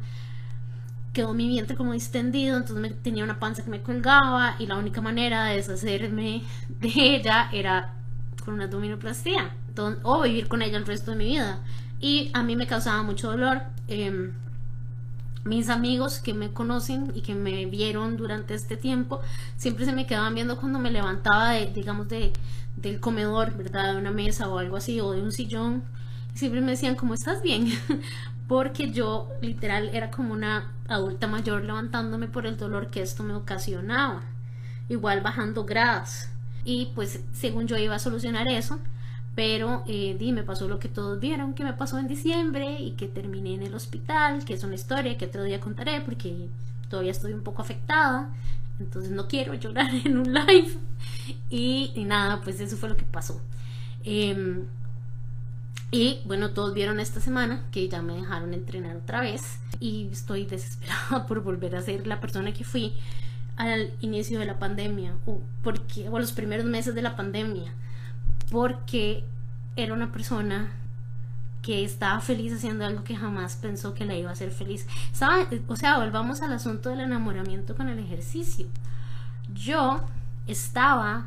[1.16, 4.76] quedó mi vientre como distendido, entonces me, tenía una panza que me colgaba y la
[4.76, 7.94] única manera de deshacerme de ella era
[8.44, 9.50] con una abdominoplastía
[10.02, 11.60] o vivir con ella el resto de mi vida.
[12.00, 13.62] Y a mí me causaba mucho dolor.
[13.88, 14.32] Em,
[15.44, 19.20] mis amigos que me conocen y que me vieron durante este tiempo
[19.56, 22.32] siempre se me quedaban viendo cuando me levantaba de, digamos, de,
[22.76, 23.92] del comedor, ¿verdad?
[23.92, 25.82] De una mesa o algo así, o de un sillón.
[26.36, 27.68] Siempre me decían, ¿cómo estás bien?
[28.48, 33.34] Porque yo literal era como una adulta mayor levantándome por el dolor que esto me
[33.34, 34.22] ocasionaba.
[34.88, 36.30] Igual bajando gradas.
[36.64, 38.78] Y pues según yo iba a solucionar eso,
[39.34, 43.08] pero eh, me pasó lo que todos vieron que me pasó en diciembre y que
[43.08, 46.48] terminé en el hospital, que es una historia que otro día contaré porque
[46.88, 48.30] todavía estoy un poco afectada,
[48.78, 50.76] entonces no quiero llorar en un live.
[51.50, 53.40] Y, nada, pues eso fue lo que pasó.
[54.04, 54.64] Em,
[55.90, 60.44] y bueno, todos vieron esta semana que ya me dejaron entrenar otra vez y estoy
[60.46, 62.94] desesperada por volver a ser la persona que fui
[63.56, 67.72] al inicio de la pandemia o, porque, o los primeros meses de la pandemia
[68.50, 69.24] porque
[69.76, 70.70] era una persona
[71.62, 74.86] que estaba feliz haciendo algo que jamás pensó que la iba a hacer feliz.
[75.66, 78.66] o sea, volvamos al asunto del enamoramiento con el ejercicio.
[79.52, 80.00] Yo
[80.46, 81.26] estaba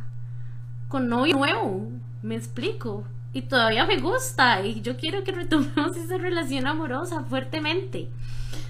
[0.87, 1.89] con novio nuevo,
[2.23, 8.09] me explico, y todavía me gusta y yo quiero que retomemos esa relación amorosa fuertemente.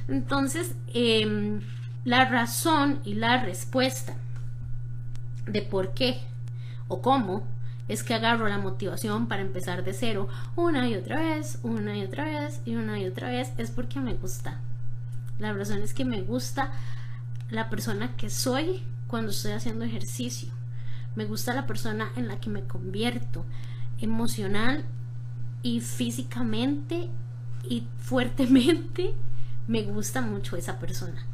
[0.08, 1.62] Entonces, em,
[2.04, 4.16] la razón y la respuesta
[5.46, 6.20] de por qué
[6.88, 7.44] o cómo
[7.88, 12.04] es que agarro la motivación para empezar de cero una y otra vez, una y
[12.04, 14.60] otra vez y una y otra vez, es porque me gusta.
[15.40, 16.72] La razón es que me gusta
[17.50, 20.50] la persona que soy cuando estoy haciendo ejercicio.
[21.16, 23.44] Me gusta la persona en la que me convierto
[24.02, 24.86] emocional
[25.64, 27.10] y físicamente
[27.68, 29.14] y fuertemente.
[29.68, 31.26] Me gusta mucho esa persona.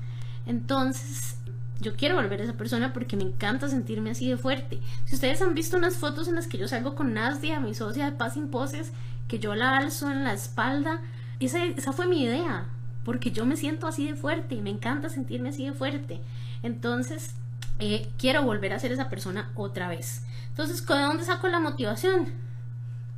[0.45, 1.37] Entonces,
[1.79, 4.79] yo quiero volver a esa persona porque me encanta sentirme así de fuerte.
[5.05, 8.05] Si ustedes han visto unas fotos en las que yo salgo con Nasdia, mi socia
[8.05, 8.91] de Paz sin Poses,
[9.27, 11.01] que yo la alzo en la espalda,
[11.39, 12.65] esa, esa fue mi idea,
[13.03, 16.21] porque yo me siento así de fuerte y me encanta sentirme así de fuerte.
[16.63, 17.35] Entonces,
[17.79, 20.23] eh, quiero volver a ser esa persona otra vez.
[20.49, 22.33] Entonces, ¿de dónde saco la motivación?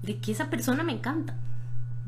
[0.08, 1.36] De que esa persona me encanta,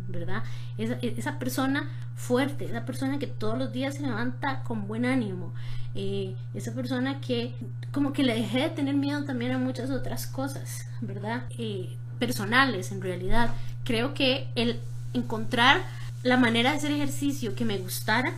[0.08, 0.44] ¿verdad?
[0.78, 5.54] Esa, esa persona fuerte, esa persona que todos los días se levanta con buen ánimo,
[5.96, 7.54] eh, esa persona que
[7.92, 11.44] como que le dejé de tener miedo también a muchas otras cosas, ¿verdad?
[11.58, 13.50] Eh, personales en realidad.
[13.84, 14.80] Creo que el
[15.14, 15.82] encontrar
[16.24, 18.34] la manera de hacer ejercicio que me gustara,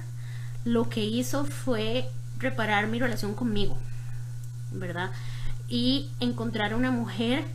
[0.64, 3.78] lo que hizo fue reparar mi relación conmigo,
[4.72, 5.12] ¿verdad?
[5.68, 7.46] Y encontrar una mujer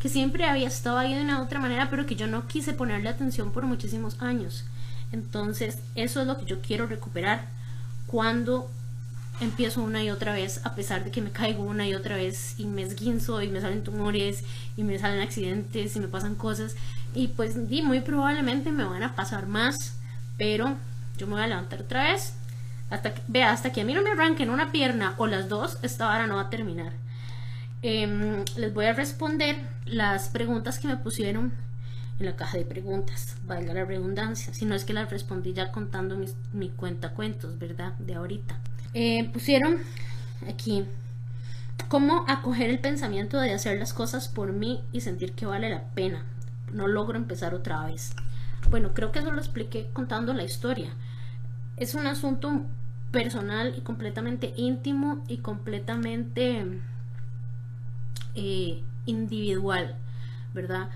[0.00, 3.08] que siempre había estado ahí de una otra manera, pero que yo no quise ponerle
[3.08, 4.64] atención por muchísimos años.
[5.12, 7.46] Entonces, eso es lo que yo quiero recuperar
[8.06, 8.70] cuando
[9.40, 12.54] empiezo una y otra vez, a pesar de que me caigo una y otra vez
[12.58, 14.44] y me esguinzo y me salen tumores
[14.76, 16.76] y me salen accidentes y me pasan cosas.
[17.14, 19.96] Y pues muy probablemente me van a pasar más,
[20.38, 20.76] pero
[21.18, 22.34] yo me voy a levantar otra vez.
[22.88, 25.78] Hasta que, vea, hasta que a mí no me arranquen una pierna o las dos,
[25.82, 26.92] esta hora no va a terminar.
[27.82, 31.52] Em, les voy a responder las preguntas que me pusieron
[32.18, 35.72] en la caja de preguntas, valga la redundancia, si no es que las respondí ya
[35.72, 37.94] contando mi cuenta cuentos, ¿verdad?
[37.98, 38.58] De ahorita.
[38.92, 39.78] Eh, pusieron
[40.48, 40.84] aquí
[41.88, 45.84] cómo acoger el pensamiento de hacer las cosas por mí y sentir que vale la
[45.94, 46.24] pena.
[46.72, 48.12] No logro empezar otra vez.
[48.70, 50.90] Bueno, creo que eso lo expliqué contando la historia.
[51.76, 52.62] Es un asunto
[53.10, 56.66] personal y completamente íntimo y completamente
[58.34, 59.96] eh, individual,
[60.54, 60.88] ¿verdad?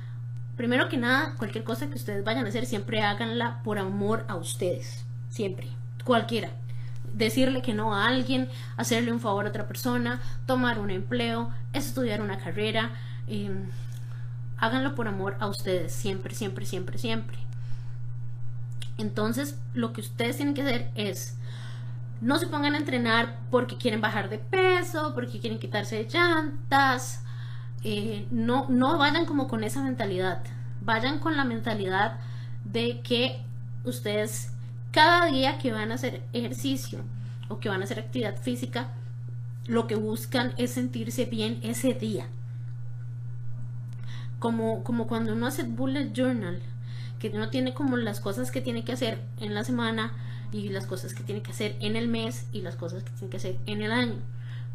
[0.57, 4.37] Primero que nada, cualquier cosa que ustedes vayan a hacer, siempre háganla por amor a
[4.37, 5.05] ustedes.
[5.31, 5.68] Siempre.
[6.05, 6.51] Cualquiera
[7.14, 12.20] decirle que no a alguien, hacerle un favor a otra persona, tomar un empleo, estudiar
[12.20, 12.90] una carrera.
[13.27, 13.68] Em,
[14.59, 17.38] háganlo por amor a ustedes, siempre, siempre, siempre, siempre.
[18.99, 21.37] Entonces, lo que ustedes tienen que hacer es
[22.20, 27.24] no se pongan a entrenar porque quieren bajar de peso, porque quieren quitarse de llantas.
[27.85, 30.42] Eh, no, no vayan como con esa mentalidad.
[30.81, 32.18] Vayan con la mentalidad
[32.64, 33.42] de que
[33.85, 34.51] ustedes
[34.90, 37.01] cada día que van a hacer ejercicio
[37.49, 38.88] o que van a hacer actividad física,
[39.66, 42.29] lo que buscan es sentirse bien ese día.
[44.38, 46.61] Como, como cuando uno hace bullet journal,
[47.18, 50.12] que uno tiene como las cosas que tiene que hacer en la semana
[50.53, 53.31] y las cosas que tiene que hacer en el mes y las cosas que tiene
[53.31, 54.16] que hacer en el año.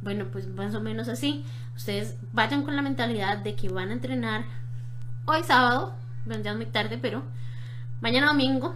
[0.01, 1.43] Bueno, pues más o menos así.
[1.75, 4.45] Ustedes vayan con la mentalidad de que van a entrenar
[5.25, 5.93] hoy sábado,
[6.25, 7.23] ya es muy tarde, pero
[8.01, 8.75] mañana domingo,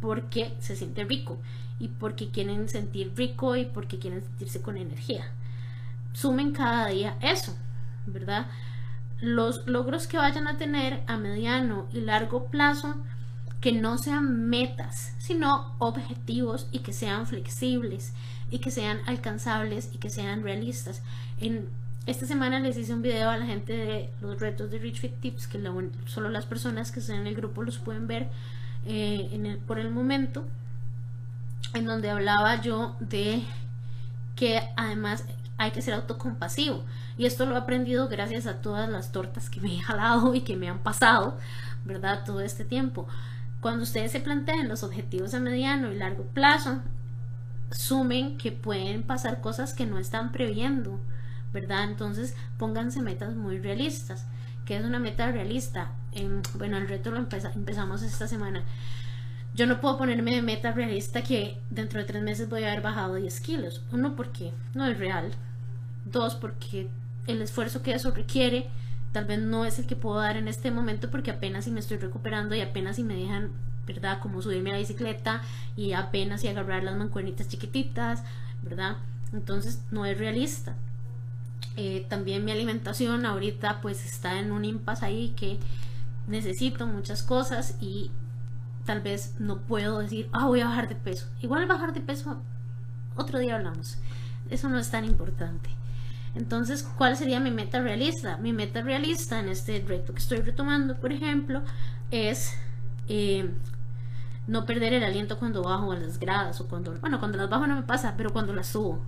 [0.00, 1.38] porque se siente rico
[1.78, 5.24] y porque quieren sentir rico y porque quieren sentirse con energía.
[6.12, 7.56] Sumen cada día eso,
[8.06, 8.46] ¿verdad?
[9.20, 12.96] Los logros que vayan a tener a mediano y largo plazo,
[13.60, 18.12] que no sean metas, sino objetivos y que sean flexibles
[18.50, 21.02] y que sean alcanzables y que sean realistas.
[21.40, 21.68] En
[22.06, 25.20] esta semana les hice un video a la gente de los retos de Rich Fit
[25.20, 25.62] Tips, que
[26.06, 28.28] solo las personas que están en el grupo los pueden ver
[28.86, 30.44] eh, en el, por el momento,
[31.74, 33.42] en donde hablaba yo de
[34.36, 35.24] que además
[35.58, 36.82] hay que ser autocompasivo.
[37.18, 40.40] Y esto lo he aprendido gracias a todas las tortas que me he jalado y
[40.40, 41.36] que me han pasado,
[41.84, 42.24] ¿verdad?
[42.24, 43.06] Todo este tiempo.
[43.60, 46.80] Cuando ustedes se planteen los objetivos a mediano y largo plazo,
[47.70, 50.98] sumen que pueden pasar cosas que no están previendo,
[51.52, 51.84] ¿verdad?
[51.84, 54.26] Entonces pónganse metas muy realistas.
[54.64, 55.92] ¿Qué es una meta realista?
[56.54, 58.64] bueno, el reto lo empezamos esta semana.
[59.54, 62.82] Yo no puedo ponerme de meta realista que dentro de tres meses voy a haber
[62.82, 63.82] bajado 10 kilos.
[63.92, 65.32] Uno, porque no es real.
[66.04, 66.88] Dos, porque
[67.26, 68.68] el esfuerzo que eso requiere
[69.12, 71.80] tal vez no es el que puedo dar en este momento porque apenas si me
[71.80, 73.50] estoy recuperando y apenas si me dejan,
[73.86, 74.20] ¿verdad?
[74.20, 75.42] Como subirme a la bicicleta
[75.76, 78.22] y apenas si agarrar las mancuernitas chiquititas,
[78.62, 78.96] ¿verdad?
[79.32, 80.76] Entonces no es realista.
[81.76, 85.58] Eh, también mi alimentación ahorita pues está en un impasse ahí que
[86.26, 88.10] necesito muchas cosas y
[88.84, 91.26] tal vez no puedo decir, ah, voy a bajar de peso.
[91.40, 92.40] Igual bajar de peso,
[93.16, 93.98] otro día hablamos.
[94.50, 95.70] Eso no es tan importante.
[96.34, 98.36] Entonces, ¿cuál sería mi meta realista?
[98.38, 101.62] Mi meta realista en este reto que estoy retomando, por ejemplo,
[102.10, 102.54] es
[103.08, 103.50] eh,
[104.46, 107.66] no perder el aliento cuando bajo a las gradas o cuando, bueno, cuando las bajo
[107.66, 109.00] no me pasa, pero cuando las subo,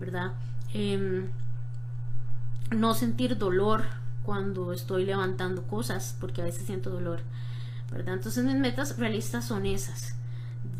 [0.00, 0.32] ¿verdad?
[0.74, 1.28] Em,
[2.70, 3.84] no sentir dolor
[4.24, 7.20] cuando estoy levantando cosas, porque a veces siento dolor,
[7.92, 8.14] ¿verdad?
[8.14, 10.16] Entonces mis metas realistas son esas,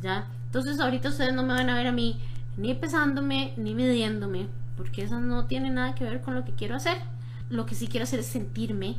[0.02, 0.26] ¿ya?
[0.46, 2.20] Entonces ahorita ustedes no me van a ver a mí
[2.56, 6.74] ni pesándome ni midiéndome, porque eso no tiene nada que ver con lo que quiero
[6.74, 6.98] hacer.
[7.48, 8.96] Lo que sí quiero hacer es sentirme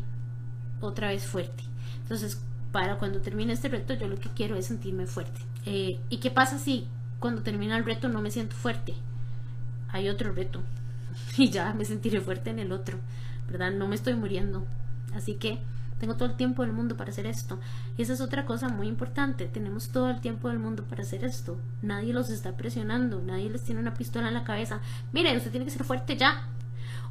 [0.82, 1.64] otra vez fuerte.
[2.02, 5.42] Entonces, para cuando termine este reto, yo lo que quiero es sentirme fuerte.
[5.66, 6.88] Eh, ¿Y qué pasa si
[7.20, 8.94] cuando termina el reto no me siento fuerte?
[9.90, 10.62] Hay otro reto.
[11.38, 13.00] Y ya me sentiré fuerte en el otro.
[13.50, 13.72] ¿Verdad?
[13.72, 14.66] No me estoy muriendo.
[15.14, 15.60] Así que
[16.00, 17.60] tengo todo el tiempo del mundo para hacer esto.
[17.98, 19.46] Y esa es otra cosa muy importante.
[19.48, 21.58] Tenemos todo el tiempo del mundo para hacer esto.
[21.82, 23.22] Nadie los está presionando.
[23.22, 24.80] Nadie les tiene una pistola en la cabeza.
[25.12, 26.48] Mire, usted tiene que ser fuerte ya.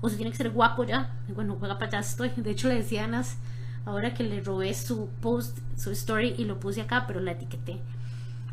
[0.00, 1.10] O se tiene que ser guapo ya.
[1.34, 2.30] Bueno, juega para allá estoy.
[2.36, 3.38] De hecho, le decía a Anas
[3.86, 7.80] ahora que le robé su post, su story y lo puse acá, pero la etiqueté.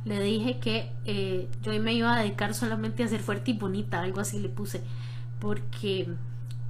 [0.06, 4.02] Le dije que eh, yo me iba a dedicar solamente a ser fuerte y bonita.
[4.02, 4.82] Algo así le puse.
[5.40, 6.08] Porque,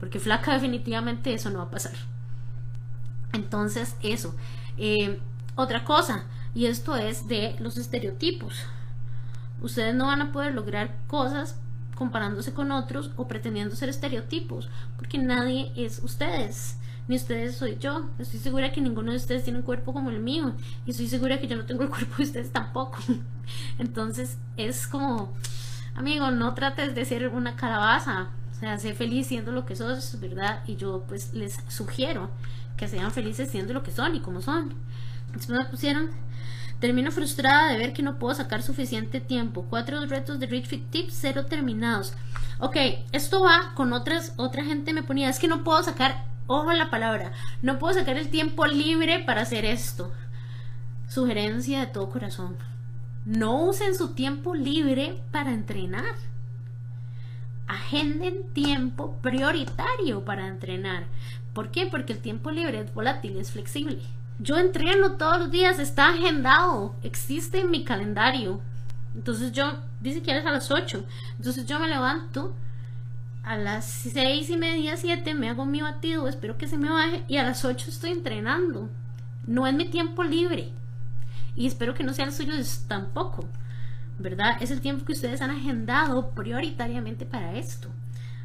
[0.01, 1.93] porque flaca definitivamente eso no va a pasar.
[3.33, 4.35] Entonces, eso.
[4.77, 5.19] Eh,
[5.55, 6.23] otra cosa,
[6.55, 8.55] y esto es de los estereotipos.
[9.61, 11.59] Ustedes no van a poder lograr cosas
[11.95, 18.09] comparándose con otros o pretendiendo ser estereotipos, porque nadie es ustedes, ni ustedes soy yo.
[18.19, 20.53] Estoy segura que ninguno de ustedes tiene un cuerpo como el mío,
[20.85, 22.97] y estoy segura que yo no tengo el cuerpo de ustedes tampoco.
[23.79, 25.33] Entonces, es como,
[25.95, 30.19] amigo, no trates de ser una calabaza, o sea, sé feliz siendo lo que sos,
[30.19, 30.63] ¿verdad?
[30.67, 32.29] Y yo pues les sugiero
[32.83, 34.73] que sean felices siendo lo que son y como son.
[35.33, 36.09] Después me pusieron,
[36.81, 39.65] termino frustrada de ver que no puedo sacar suficiente tiempo.
[39.69, 42.13] Cuatro retos de Rich Fit Tips, cero terminados.
[42.59, 42.75] Ok,
[43.13, 46.73] esto va con otras, otra gente me ponía, es que no puedo sacar, ojo a
[46.73, 50.11] la palabra, no puedo sacar el tiempo libre para hacer esto.
[51.07, 52.57] Sugerencia de todo corazón.
[53.25, 56.15] No usen su tiempo libre para entrenar.
[57.65, 61.05] Agenden tiempo prioritario para entrenar.
[61.53, 61.85] ¿Por qué?
[61.85, 63.99] Porque el tiempo libre es volátil, es flexible.
[64.39, 68.59] Yo entreno todos los días, está agendado, existe en mi calendario.
[69.15, 71.05] Entonces yo, dice que eres a las 8.
[71.37, 72.55] Entonces yo me levanto
[73.43, 77.23] a las seis y media, 7, me hago mi batido, espero que se me baje
[77.27, 78.89] y a las 8 estoy entrenando.
[79.45, 80.71] No es mi tiempo libre.
[81.55, 82.53] Y espero que no sea el suyo
[82.87, 83.45] tampoco.
[84.17, 84.57] ¿Verdad?
[84.61, 87.89] Es el tiempo que ustedes han agendado prioritariamente para esto.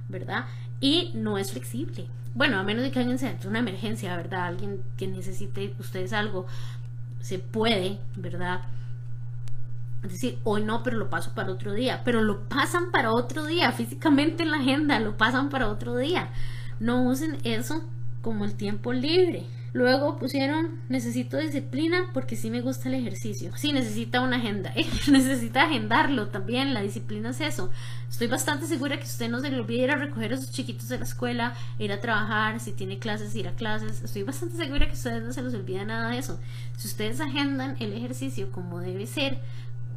[0.08, 0.46] ¿Verdad?
[0.80, 2.08] Y no es flexible
[2.38, 4.44] bueno, a menos de que alguien sea una emergencia, ¿verdad?
[4.44, 6.46] Alguien que necesite ustedes algo,
[7.20, 8.60] se puede, ¿verdad?
[10.04, 12.02] Es decir, hoy no, pero lo paso para otro día.
[12.04, 16.30] Pero lo pasan para otro día, físicamente en la agenda, lo pasan para otro día.
[16.78, 17.82] No usen eso
[18.22, 19.44] como el tiempo libre,
[19.74, 23.52] Luego pusieron, necesito disciplina porque sí me gusta el ejercicio.
[23.56, 24.72] Sí, necesita una agenda.
[25.10, 26.72] necesita agendarlo también.
[26.72, 27.70] La disciplina es eso.
[28.08, 30.88] Estoy bastante segura que usted no se le olvide ir a recoger a sus chiquitos
[30.88, 34.02] de la escuela, ir a trabajar, si tiene clases, ir a clases.
[34.02, 36.40] Estoy bastante segura que ustedes no se les olvida nada de eso.
[36.76, 39.38] Si ustedes agendan el ejercicio como debe ser,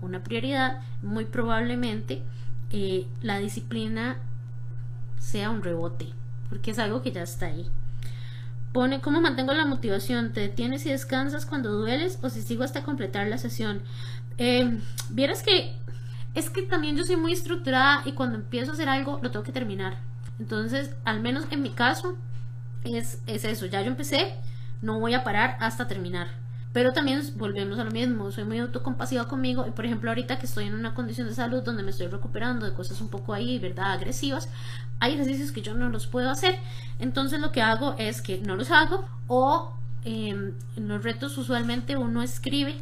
[0.02, 2.22] una prioridad, muy probablemente
[2.72, 4.18] eh, la disciplina
[5.20, 6.08] sea un rebote,
[6.50, 7.70] porque es algo que ya está ahí.
[8.72, 10.32] Pone cómo mantengo la motivación.
[10.32, 13.82] ¿Te detienes y descansas cuando dueles o si sigo hasta completar la sesión?
[14.38, 15.76] Eh, Vieras que
[16.34, 19.44] es que también yo soy muy estructurada y cuando empiezo a hacer algo lo tengo
[19.44, 19.98] que terminar.
[20.40, 22.16] Entonces, al menos en mi caso,
[22.84, 23.66] es, es eso.
[23.66, 24.34] Ya yo empecé,
[24.82, 26.28] no voy a parar hasta terminar.
[26.74, 30.46] Pero también volvemos a lo mismo, soy muy autocompasiva conmigo y por ejemplo ahorita que
[30.46, 33.60] estoy en una condición de salud donde me estoy recuperando de cosas un poco ahí,
[33.60, 33.92] ¿verdad?
[33.92, 34.48] Agresivas,
[35.02, 36.58] hay ejercicios que yo no los puedo hacer.
[37.00, 39.74] Entonces lo que hago es que no los hago o
[40.06, 42.76] em, en los retos usualmente uno escribe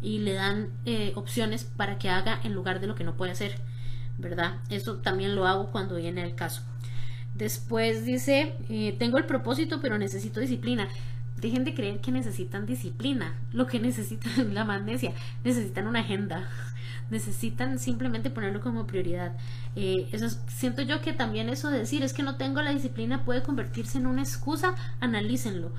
[0.00, 3.32] y le dan eh, opciones para que haga en lugar de lo que no puede
[3.32, 3.58] hacer,
[4.16, 4.54] ¿verdad?
[4.70, 6.62] Eso también lo hago cuando viene el caso.
[7.34, 10.88] Después dice, eh, tengo el propósito pero necesito disciplina.
[11.46, 13.32] Dejen de creer que necesitan disciplina.
[13.52, 15.12] Lo que necesitan, la magnesia,
[15.44, 16.48] necesitan una agenda.
[17.08, 19.36] Necesitan simplemente ponerlo como prioridad.
[19.76, 23.24] Eh, eso siento yo que también eso de decir es que no tengo la disciplina
[23.24, 24.74] puede convertirse en una excusa.
[24.98, 25.70] Analícenlo.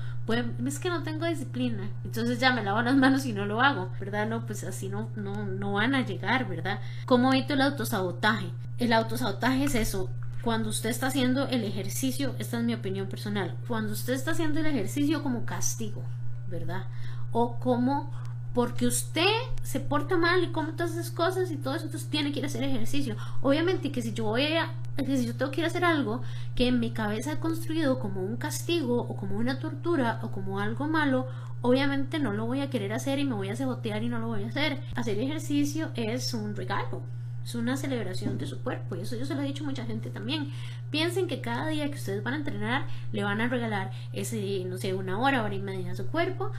[0.66, 1.90] es que no tengo disciplina.
[2.02, 3.90] Entonces ya me lavo las manos y no lo hago.
[4.00, 4.26] ¿Verdad?
[4.26, 6.80] No, pues así no, no, no van a llegar, ¿verdad?
[7.04, 8.46] ¿Cómo evito el autosabotaje?
[8.78, 10.08] El autosabotaje es eso
[10.48, 14.60] cuando usted está haciendo el ejercicio, esta es mi opinión personal, cuando usted está haciendo
[14.60, 16.02] el ejercicio como castigo,
[16.48, 16.86] ¿verdad?
[17.32, 18.10] O como
[18.54, 19.28] porque usted
[19.62, 22.46] se porta mal y come todas esas cosas y todo eso, entonces tiene que ir
[22.46, 23.14] a hacer ejercicio.
[23.42, 26.22] Obviamente que si yo voy a, que si yo tengo que ir a hacer algo
[26.54, 30.60] que en mi cabeza he construido como un castigo o como una tortura o como
[30.60, 31.26] algo malo,
[31.60, 34.28] obviamente no lo voy a querer hacer y me voy a sabotear y no lo
[34.28, 34.80] voy a hacer.
[34.96, 37.02] Hacer ejercicio es un regalo,
[37.48, 39.86] es una celebración de su cuerpo y eso yo se lo he dicho a mucha
[39.86, 40.52] gente también.
[40.90, 44.76] Piensen que cada día que ustedes van a entrenar le van a regalar ese, no
[44.76, 46.52] sé, una hora, hora y media a su cuerpo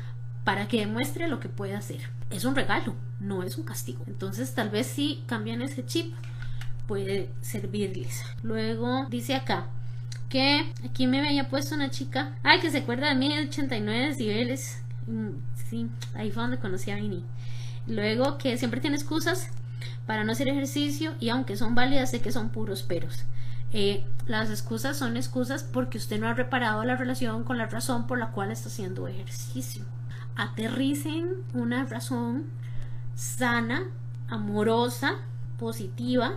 [0.44, 2.10] para que demuestre lo que puede hacer.
[2.32, 4.04] Es un regalo, no es un castigo.
[4.08, 6.16] Entonces tal vez si cambian ese chip
[6.88, 8.24] puede servirles.
[8.42, 9.68] Luego dice acá
[10.28, 14.82] que aquí me había puesto una chica, ay que se acuerda de mí, 89 decibeles.
[15.06, 15.34] Mm,
[15.70, 17.24] sí, ahí fue donde conocí a Vini.
[17.86, 19.52] Luego que siempre tiene excusas
[20.10, 23.26] para no hacer ejercicio y aunque son válidas sé que son puros peros.
[23.72, 28.08] Eh, las excusas son excusas porque usted no ha reparado la relación con la razón
[28.08, 29.86] por la cual está haciendo ejercicio.
[30.36, 32.46] Aterricen una razón
[33.14, 33.84] sana,
[34.28, 35.14] amorosa,
[35.60, 36.34] positiva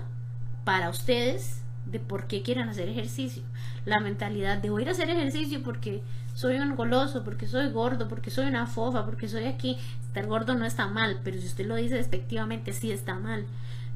[0.64, 3.42] para ustedes de por qué quieren hacer ejercicio.
[3.86, 6.02] La mentalidad de voy ir a hacer ejercicio porque
[6.34, 9.76] soy un goloso, porque soy gordo, porque soy una fofa, porque soy aquí.
[10.00, 13.44] Estar gordo no está mal, pero si usted lo dice despectivamente, sí está mal.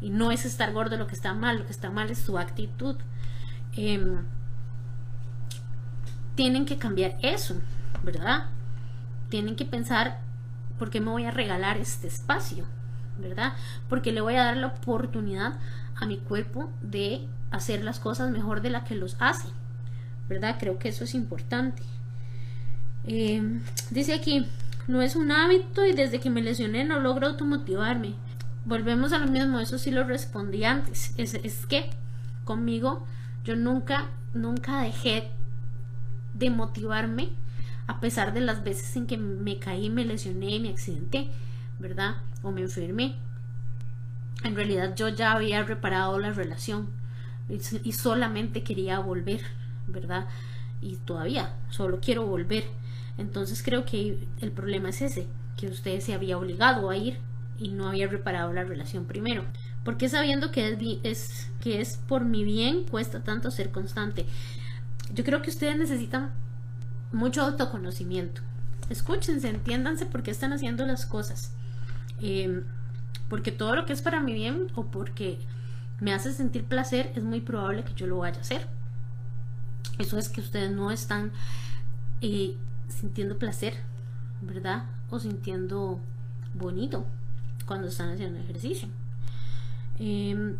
[0.01, 2.39] Y no es estar gordo lo que está mal, lo que está mal es su
[2.39, 2.97] actitud.
[3.73, 4.25] Em,
[6.35, 7.57] tienen que cambiar eso,
[8.03, 8.47] ¿verdad?
[9.31, 10.21] Tienen que pensar,
[10.79, 12.67] ¿por qué me voy a regalar este espacio?
[13.19, 13.55] ¿Verdad?
[13.89, 15.59] Porque le voy a dar la oportunidad
[15.97, 19.49] a mi cuerpo de hacer las cosas mejor de la que los hace.
[20.29, 20.57] ¿Verdad?
[20.61, 21.83] Creo que eso es importante.
[23.07, 24.47] Em, dice aquí,
[24.89, 28.15] no es un hábito y desde que me lesioné no logro automotivarme
[28.67, 31.15] volvemos a lo mismo, eso sí lo respondí antes.
[31.17, 31.89] Es, es que
[32.45, 33.07] conmigo
[33.45, 35.31] yo nunca, nunca dejé
[36.35, 37.31] de motivarme
[37.87, 41.29] a pesar de las veces en que me caí, me lesioné, me accidenté,
[41.79, 42.17] ¿verdad?
[42.43, 43.15] O me enfermé.
[44.43, 46.89] En realidad yo ya había reparado la relación
[47.49, 49.41] y solamente quería volver,
[49.87, 50.27] ¿verdad?
[50.81, 52.65] Y todavía solo quiero volver.
[53.19, 57.19] Entonces creo que el problema es ese, que usted se había obligado a ir
[57.59, 59.45] y no había reparado la relación primero.
[59.85, 64.27] Porque sabiendo que es, que es por mi bien, cuesta tanto ser constante.
[65.15, 66.33] Yo creo que ustedes necesitan
[67.13, 68.43] mucho autoconocimiento.
[68.91, 71.53] Escúchense, entiéndanse por qué están haciendo las cosas.
[72.21, 72.65] Em,
[73.29, 75.39] porque todo lo que es para mi bien o porque
[76.01, 78.67] me hace sentir placer, es muy probable que yo lo vaya a hacer.
[79.99, 81.33] Eso es que ustedes no están
[82.21, 82.55] eh,
[82.89, 83.75] sintiendo placer,
[84.41, 84.85] ¿verdad?
[85.11, 86.01] O sintiendo
[86.55, 87.05] bonito
[87.67, 88.89] cuando están haciendo ejercicio.
[89.99, 90.57] Em,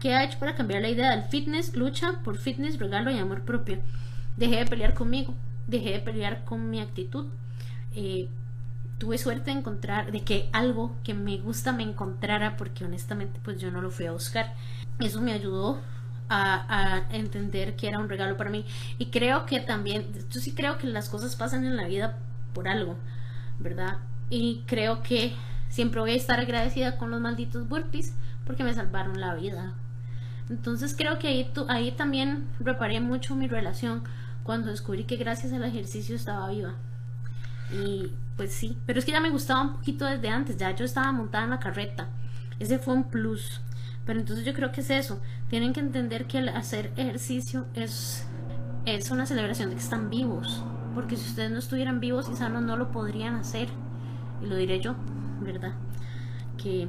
[0.00, 1.74] ¿Qué ha hecho para cambiar la idea del fitness?
[1.74, 3.78] Lucha por fitness, regalo y amor propio.
[4.36, 5.34] Dejé de pelear conmigo,
[5.66, 7.26] dejé de pelear con mi actitud.
[7.94, 8.28] Eh,
[8.98, 13.58] tuve suerte de encontrar, de que algo que me gusta me encontrara, porque honestamente pues
[13.58, 14.54] yo no lo fui a buscar.
[15.00, 15.80] Eso me ayudó
[16.28, 18.64] a, entender que era un regalo para mí.
[18.98, 22.18] Y creo que también, yo sí creo que las cosas pasan en la vida
[22.52, 22.96] por algo,
[23.58, 23.98] ¿verdad?
[24.30, 25.34] Y creo que
[25.68, 28.14] siempre voy a estar agradecida con los malditos burpees
[28.44, 29.74] porque me salvaron la vida.
[30.48, 34.04] Entonces creo que ahí, ahí también reparé mucho mi relación
[34.42, 36.74] cuando descubrí que gracias al ejercicio estaba viva.
[37.72, 40.84] Y pues sí, pero es que ya me gustaba un poquito desde antes, ya yo
[40.84, 42.06] estaba montada en la carreta.
[42.58, 43.60] Ese fue un plus.
[44.06, 45.20] Pero entonces yo creo que es eso.
[45.48, 48.24] Tienen que entender que el hacer ejercicio es,
[48.86, 50.62] es una celebración de que están vivos.
[50.94, 53.68] Porque si ustedes no estuvieran vivos y sanos no lo podrían hacer.
[54.42, 54.94] Y lo diré yo,
[55.40, 55.74] ¿verdad?
[56.56, 56.88] Que,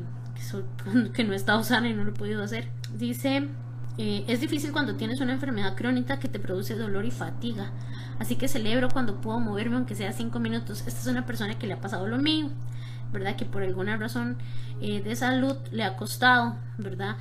[1.14, 2.70] que, no he estado sana y no lo he podido hacer.
[2.96, 3.50] Dice,
[3.98, 7.72] eh, es difícil cuando tienes una enfermedad crónica que te produce dolor y fatiga.
[8.20, 10.84] Así que celebro cuando puedo moverme aunque sea cinco minutos.
[10.86, 12.50] Esta es una persona que le ha pasado lo mío,
[13.12, 13.36] ¿verdad?
[13.36, 14.38] Que por alguna razón
[14.82, 17.18] eh, de salud le ha costado, ¿verdad?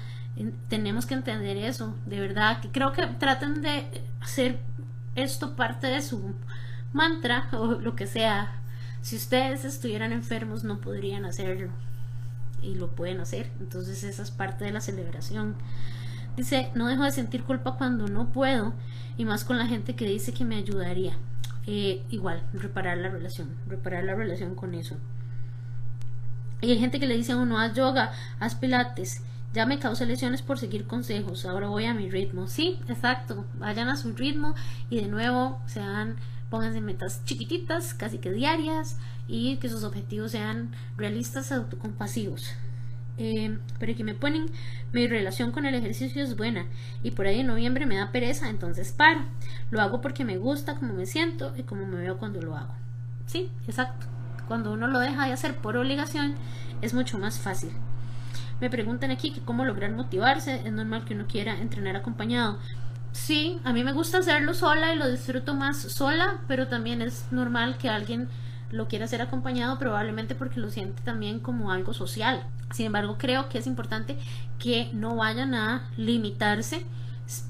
[0.68, 2.61] tenemos que entender eso, de verdad.
[2.61, 3.87] Que creo que traten de
[4.20, 4.59] hacer
[5.14, 6.34] esto parte de su
[6.93, 8.61] mantra o lo que sea.
[9.03, 11.70] Si ustedes estuvieran enfermos no podrían hacerlo
[12.62, 13.51] y lo pueden hacer.
[13.61, 15.55] Entonces esa es parte de la celebración.
[16.37, 18.74] Dice, no dejo de sentir culpa cuando no puedo
[19.16, 21.16] y más con la gente que dice que me ayudaría.
[21.66, 24.97] Eh, igual, reparar la relación, reparar la relación con eso.
[26.61, 29.23] Y hay gente que le dice a uno, haz yoga, haz pilates.
[29.53, 32.47] Ya me causé lesiones por seguir consejos, ahora voy a mi ritmo.
[32.47, 34.55] Sí, exacto, vayan a su ritmo
[34.91, 36.17] y de nuevo sean,
[36.51, 38.99] pónganse metas chiquititas, casi que diarias
[39.29, 42.53] y que sus objetivos sean realistas, autocompasivos.
[43.19, 44.51] Eh, pero que me ponen
[44.93, 46.67] mi relación con el ejercicio es buena
[47.03, 49.25] y por ahí en noviembre me da pereza, entonces paro.
[49.71, 52.75] Lo hago porque me gusta, como me siento y como me veo cuando lo hago.
[53.27, 54.07] Sí, exacto.
[54.49, 56.34] Cuando uno lo deja de hacer por obligación
[56.82, 57.70] es mucho más fácil.
[58.61, 60.62] Me preguntan aquí que cómo lograr motivarse.
[60.64, 62.59] Es normal que uno quiera entrenar acompañado.
[63.12, 67.26] Sí, a mí me gusta hacerlo sola y lo disfruto más sola, pero también es
[67.30, 68.28] normal que alguien
[68.70, 72.44] lo quiera hacer acompañado probablemente porque lo siente también como algo social.
[72.72, 74.18] Sin embargo, creo que es importante
[74.59, 76.84] que no vayan a limitarse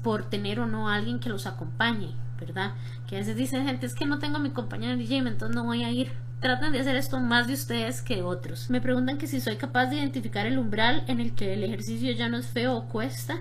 [0.03, 2.73] por tener o no alguien que los acompañe, ¿verdad?
[3.07, 5.55] Que a veces dicen gente, es que no tengo a mi compañero de gym, entonces
[5.55, 6.11] no voy a ir.
[6.39, 8.69] Tratan de hacer esto más de ustedes que otros.
[8.69, 12.11] Me preguntan que si soy capaz de identificar el umbral en el que el ejercicio
[12.11, 13.39] ya no es feo o cuesta,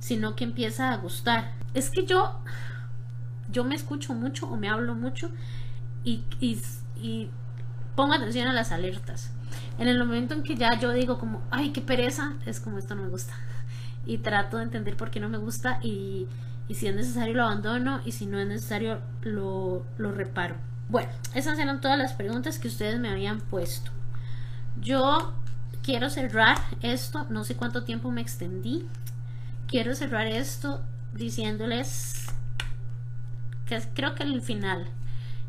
[0.00, 1.52] sino que empieza a gustar.
[1.72, 2.40] Es que yo,
[3.50, 5.30] yo me escucho mucho o me hablo mucho
[6.04, 6.60] y, y
[7.00, 7.30] y
[7.94, 9.30] pongo atención a las alertas.
[9.78, 12.94] En el momento en que ya yo digo como, ay, qué pereza, es como esto
[12.94, 13.34] no me gusta.
[14.04, 16.26] Y trato de entender por qué no me gusta y,
[16.70, 20.56] si es necesario lo abandono y si no es necesario lo, lo reparo.
[20.88, 23.90] Bueno, esas eran todas las preguntas que ustedes me habían puesto.
[24.80, 25.32] Yo
[25.82, 28.86] quiero cerrar esto, no sé cuánto tiempo me extendí.
[29.66, 30.80] Quiero cerrar esto
[31.12, 32.26] diciéndoles
[33.66, 34.86] que creo que el final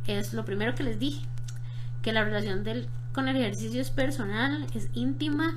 [0.08, 1.26] es lo primero que les dije
[2.02, 5.56] que la relación del, con el ejercicio es personal, es íntima,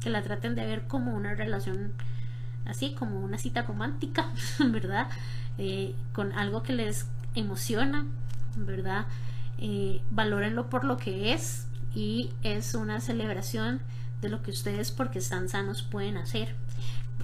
[0.00, 1.92] que la traten de ver como una relación
[2.64, 5.08] así, como una cita romántica, ¿verdad?
[5.58, 8.06] Eh, con algo que les emociona,
[8.56, 9.06] ¿verdad?
[9.58, 13.80] Eh, valórenlo por lo que es y es una celebración
[14.20, 16.54] de lo que ustedes porque están sanos pueden hacer.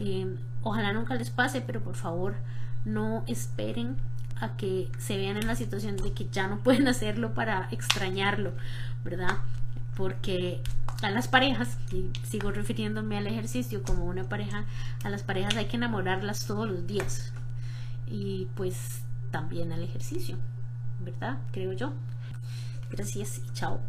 [0.01, 2.37] Eh, ojalá nunca les pase, pero por favor
[2.85, 3.97] no esperen
[4.41, 8.53] a que se vean en la situación de que ya no pueden hacerlo para extrañarlo,
[9.05, 9.39] ¿verdad?
[9.97, 10.62] Porque
[11.03, 14.64] a las parejas, y sigo refiriéndome al ejercicio como una pareja,
[15.05, 17.33] a las parejas hay que enamorarlas todos los días.
[18.07, 20.37] Y pues también al ejercicio,
[21.01, 21.38] ¿verdad?
[21.53, 21.92] Creo yo.
[22.90, 23.80] Gracias y chao.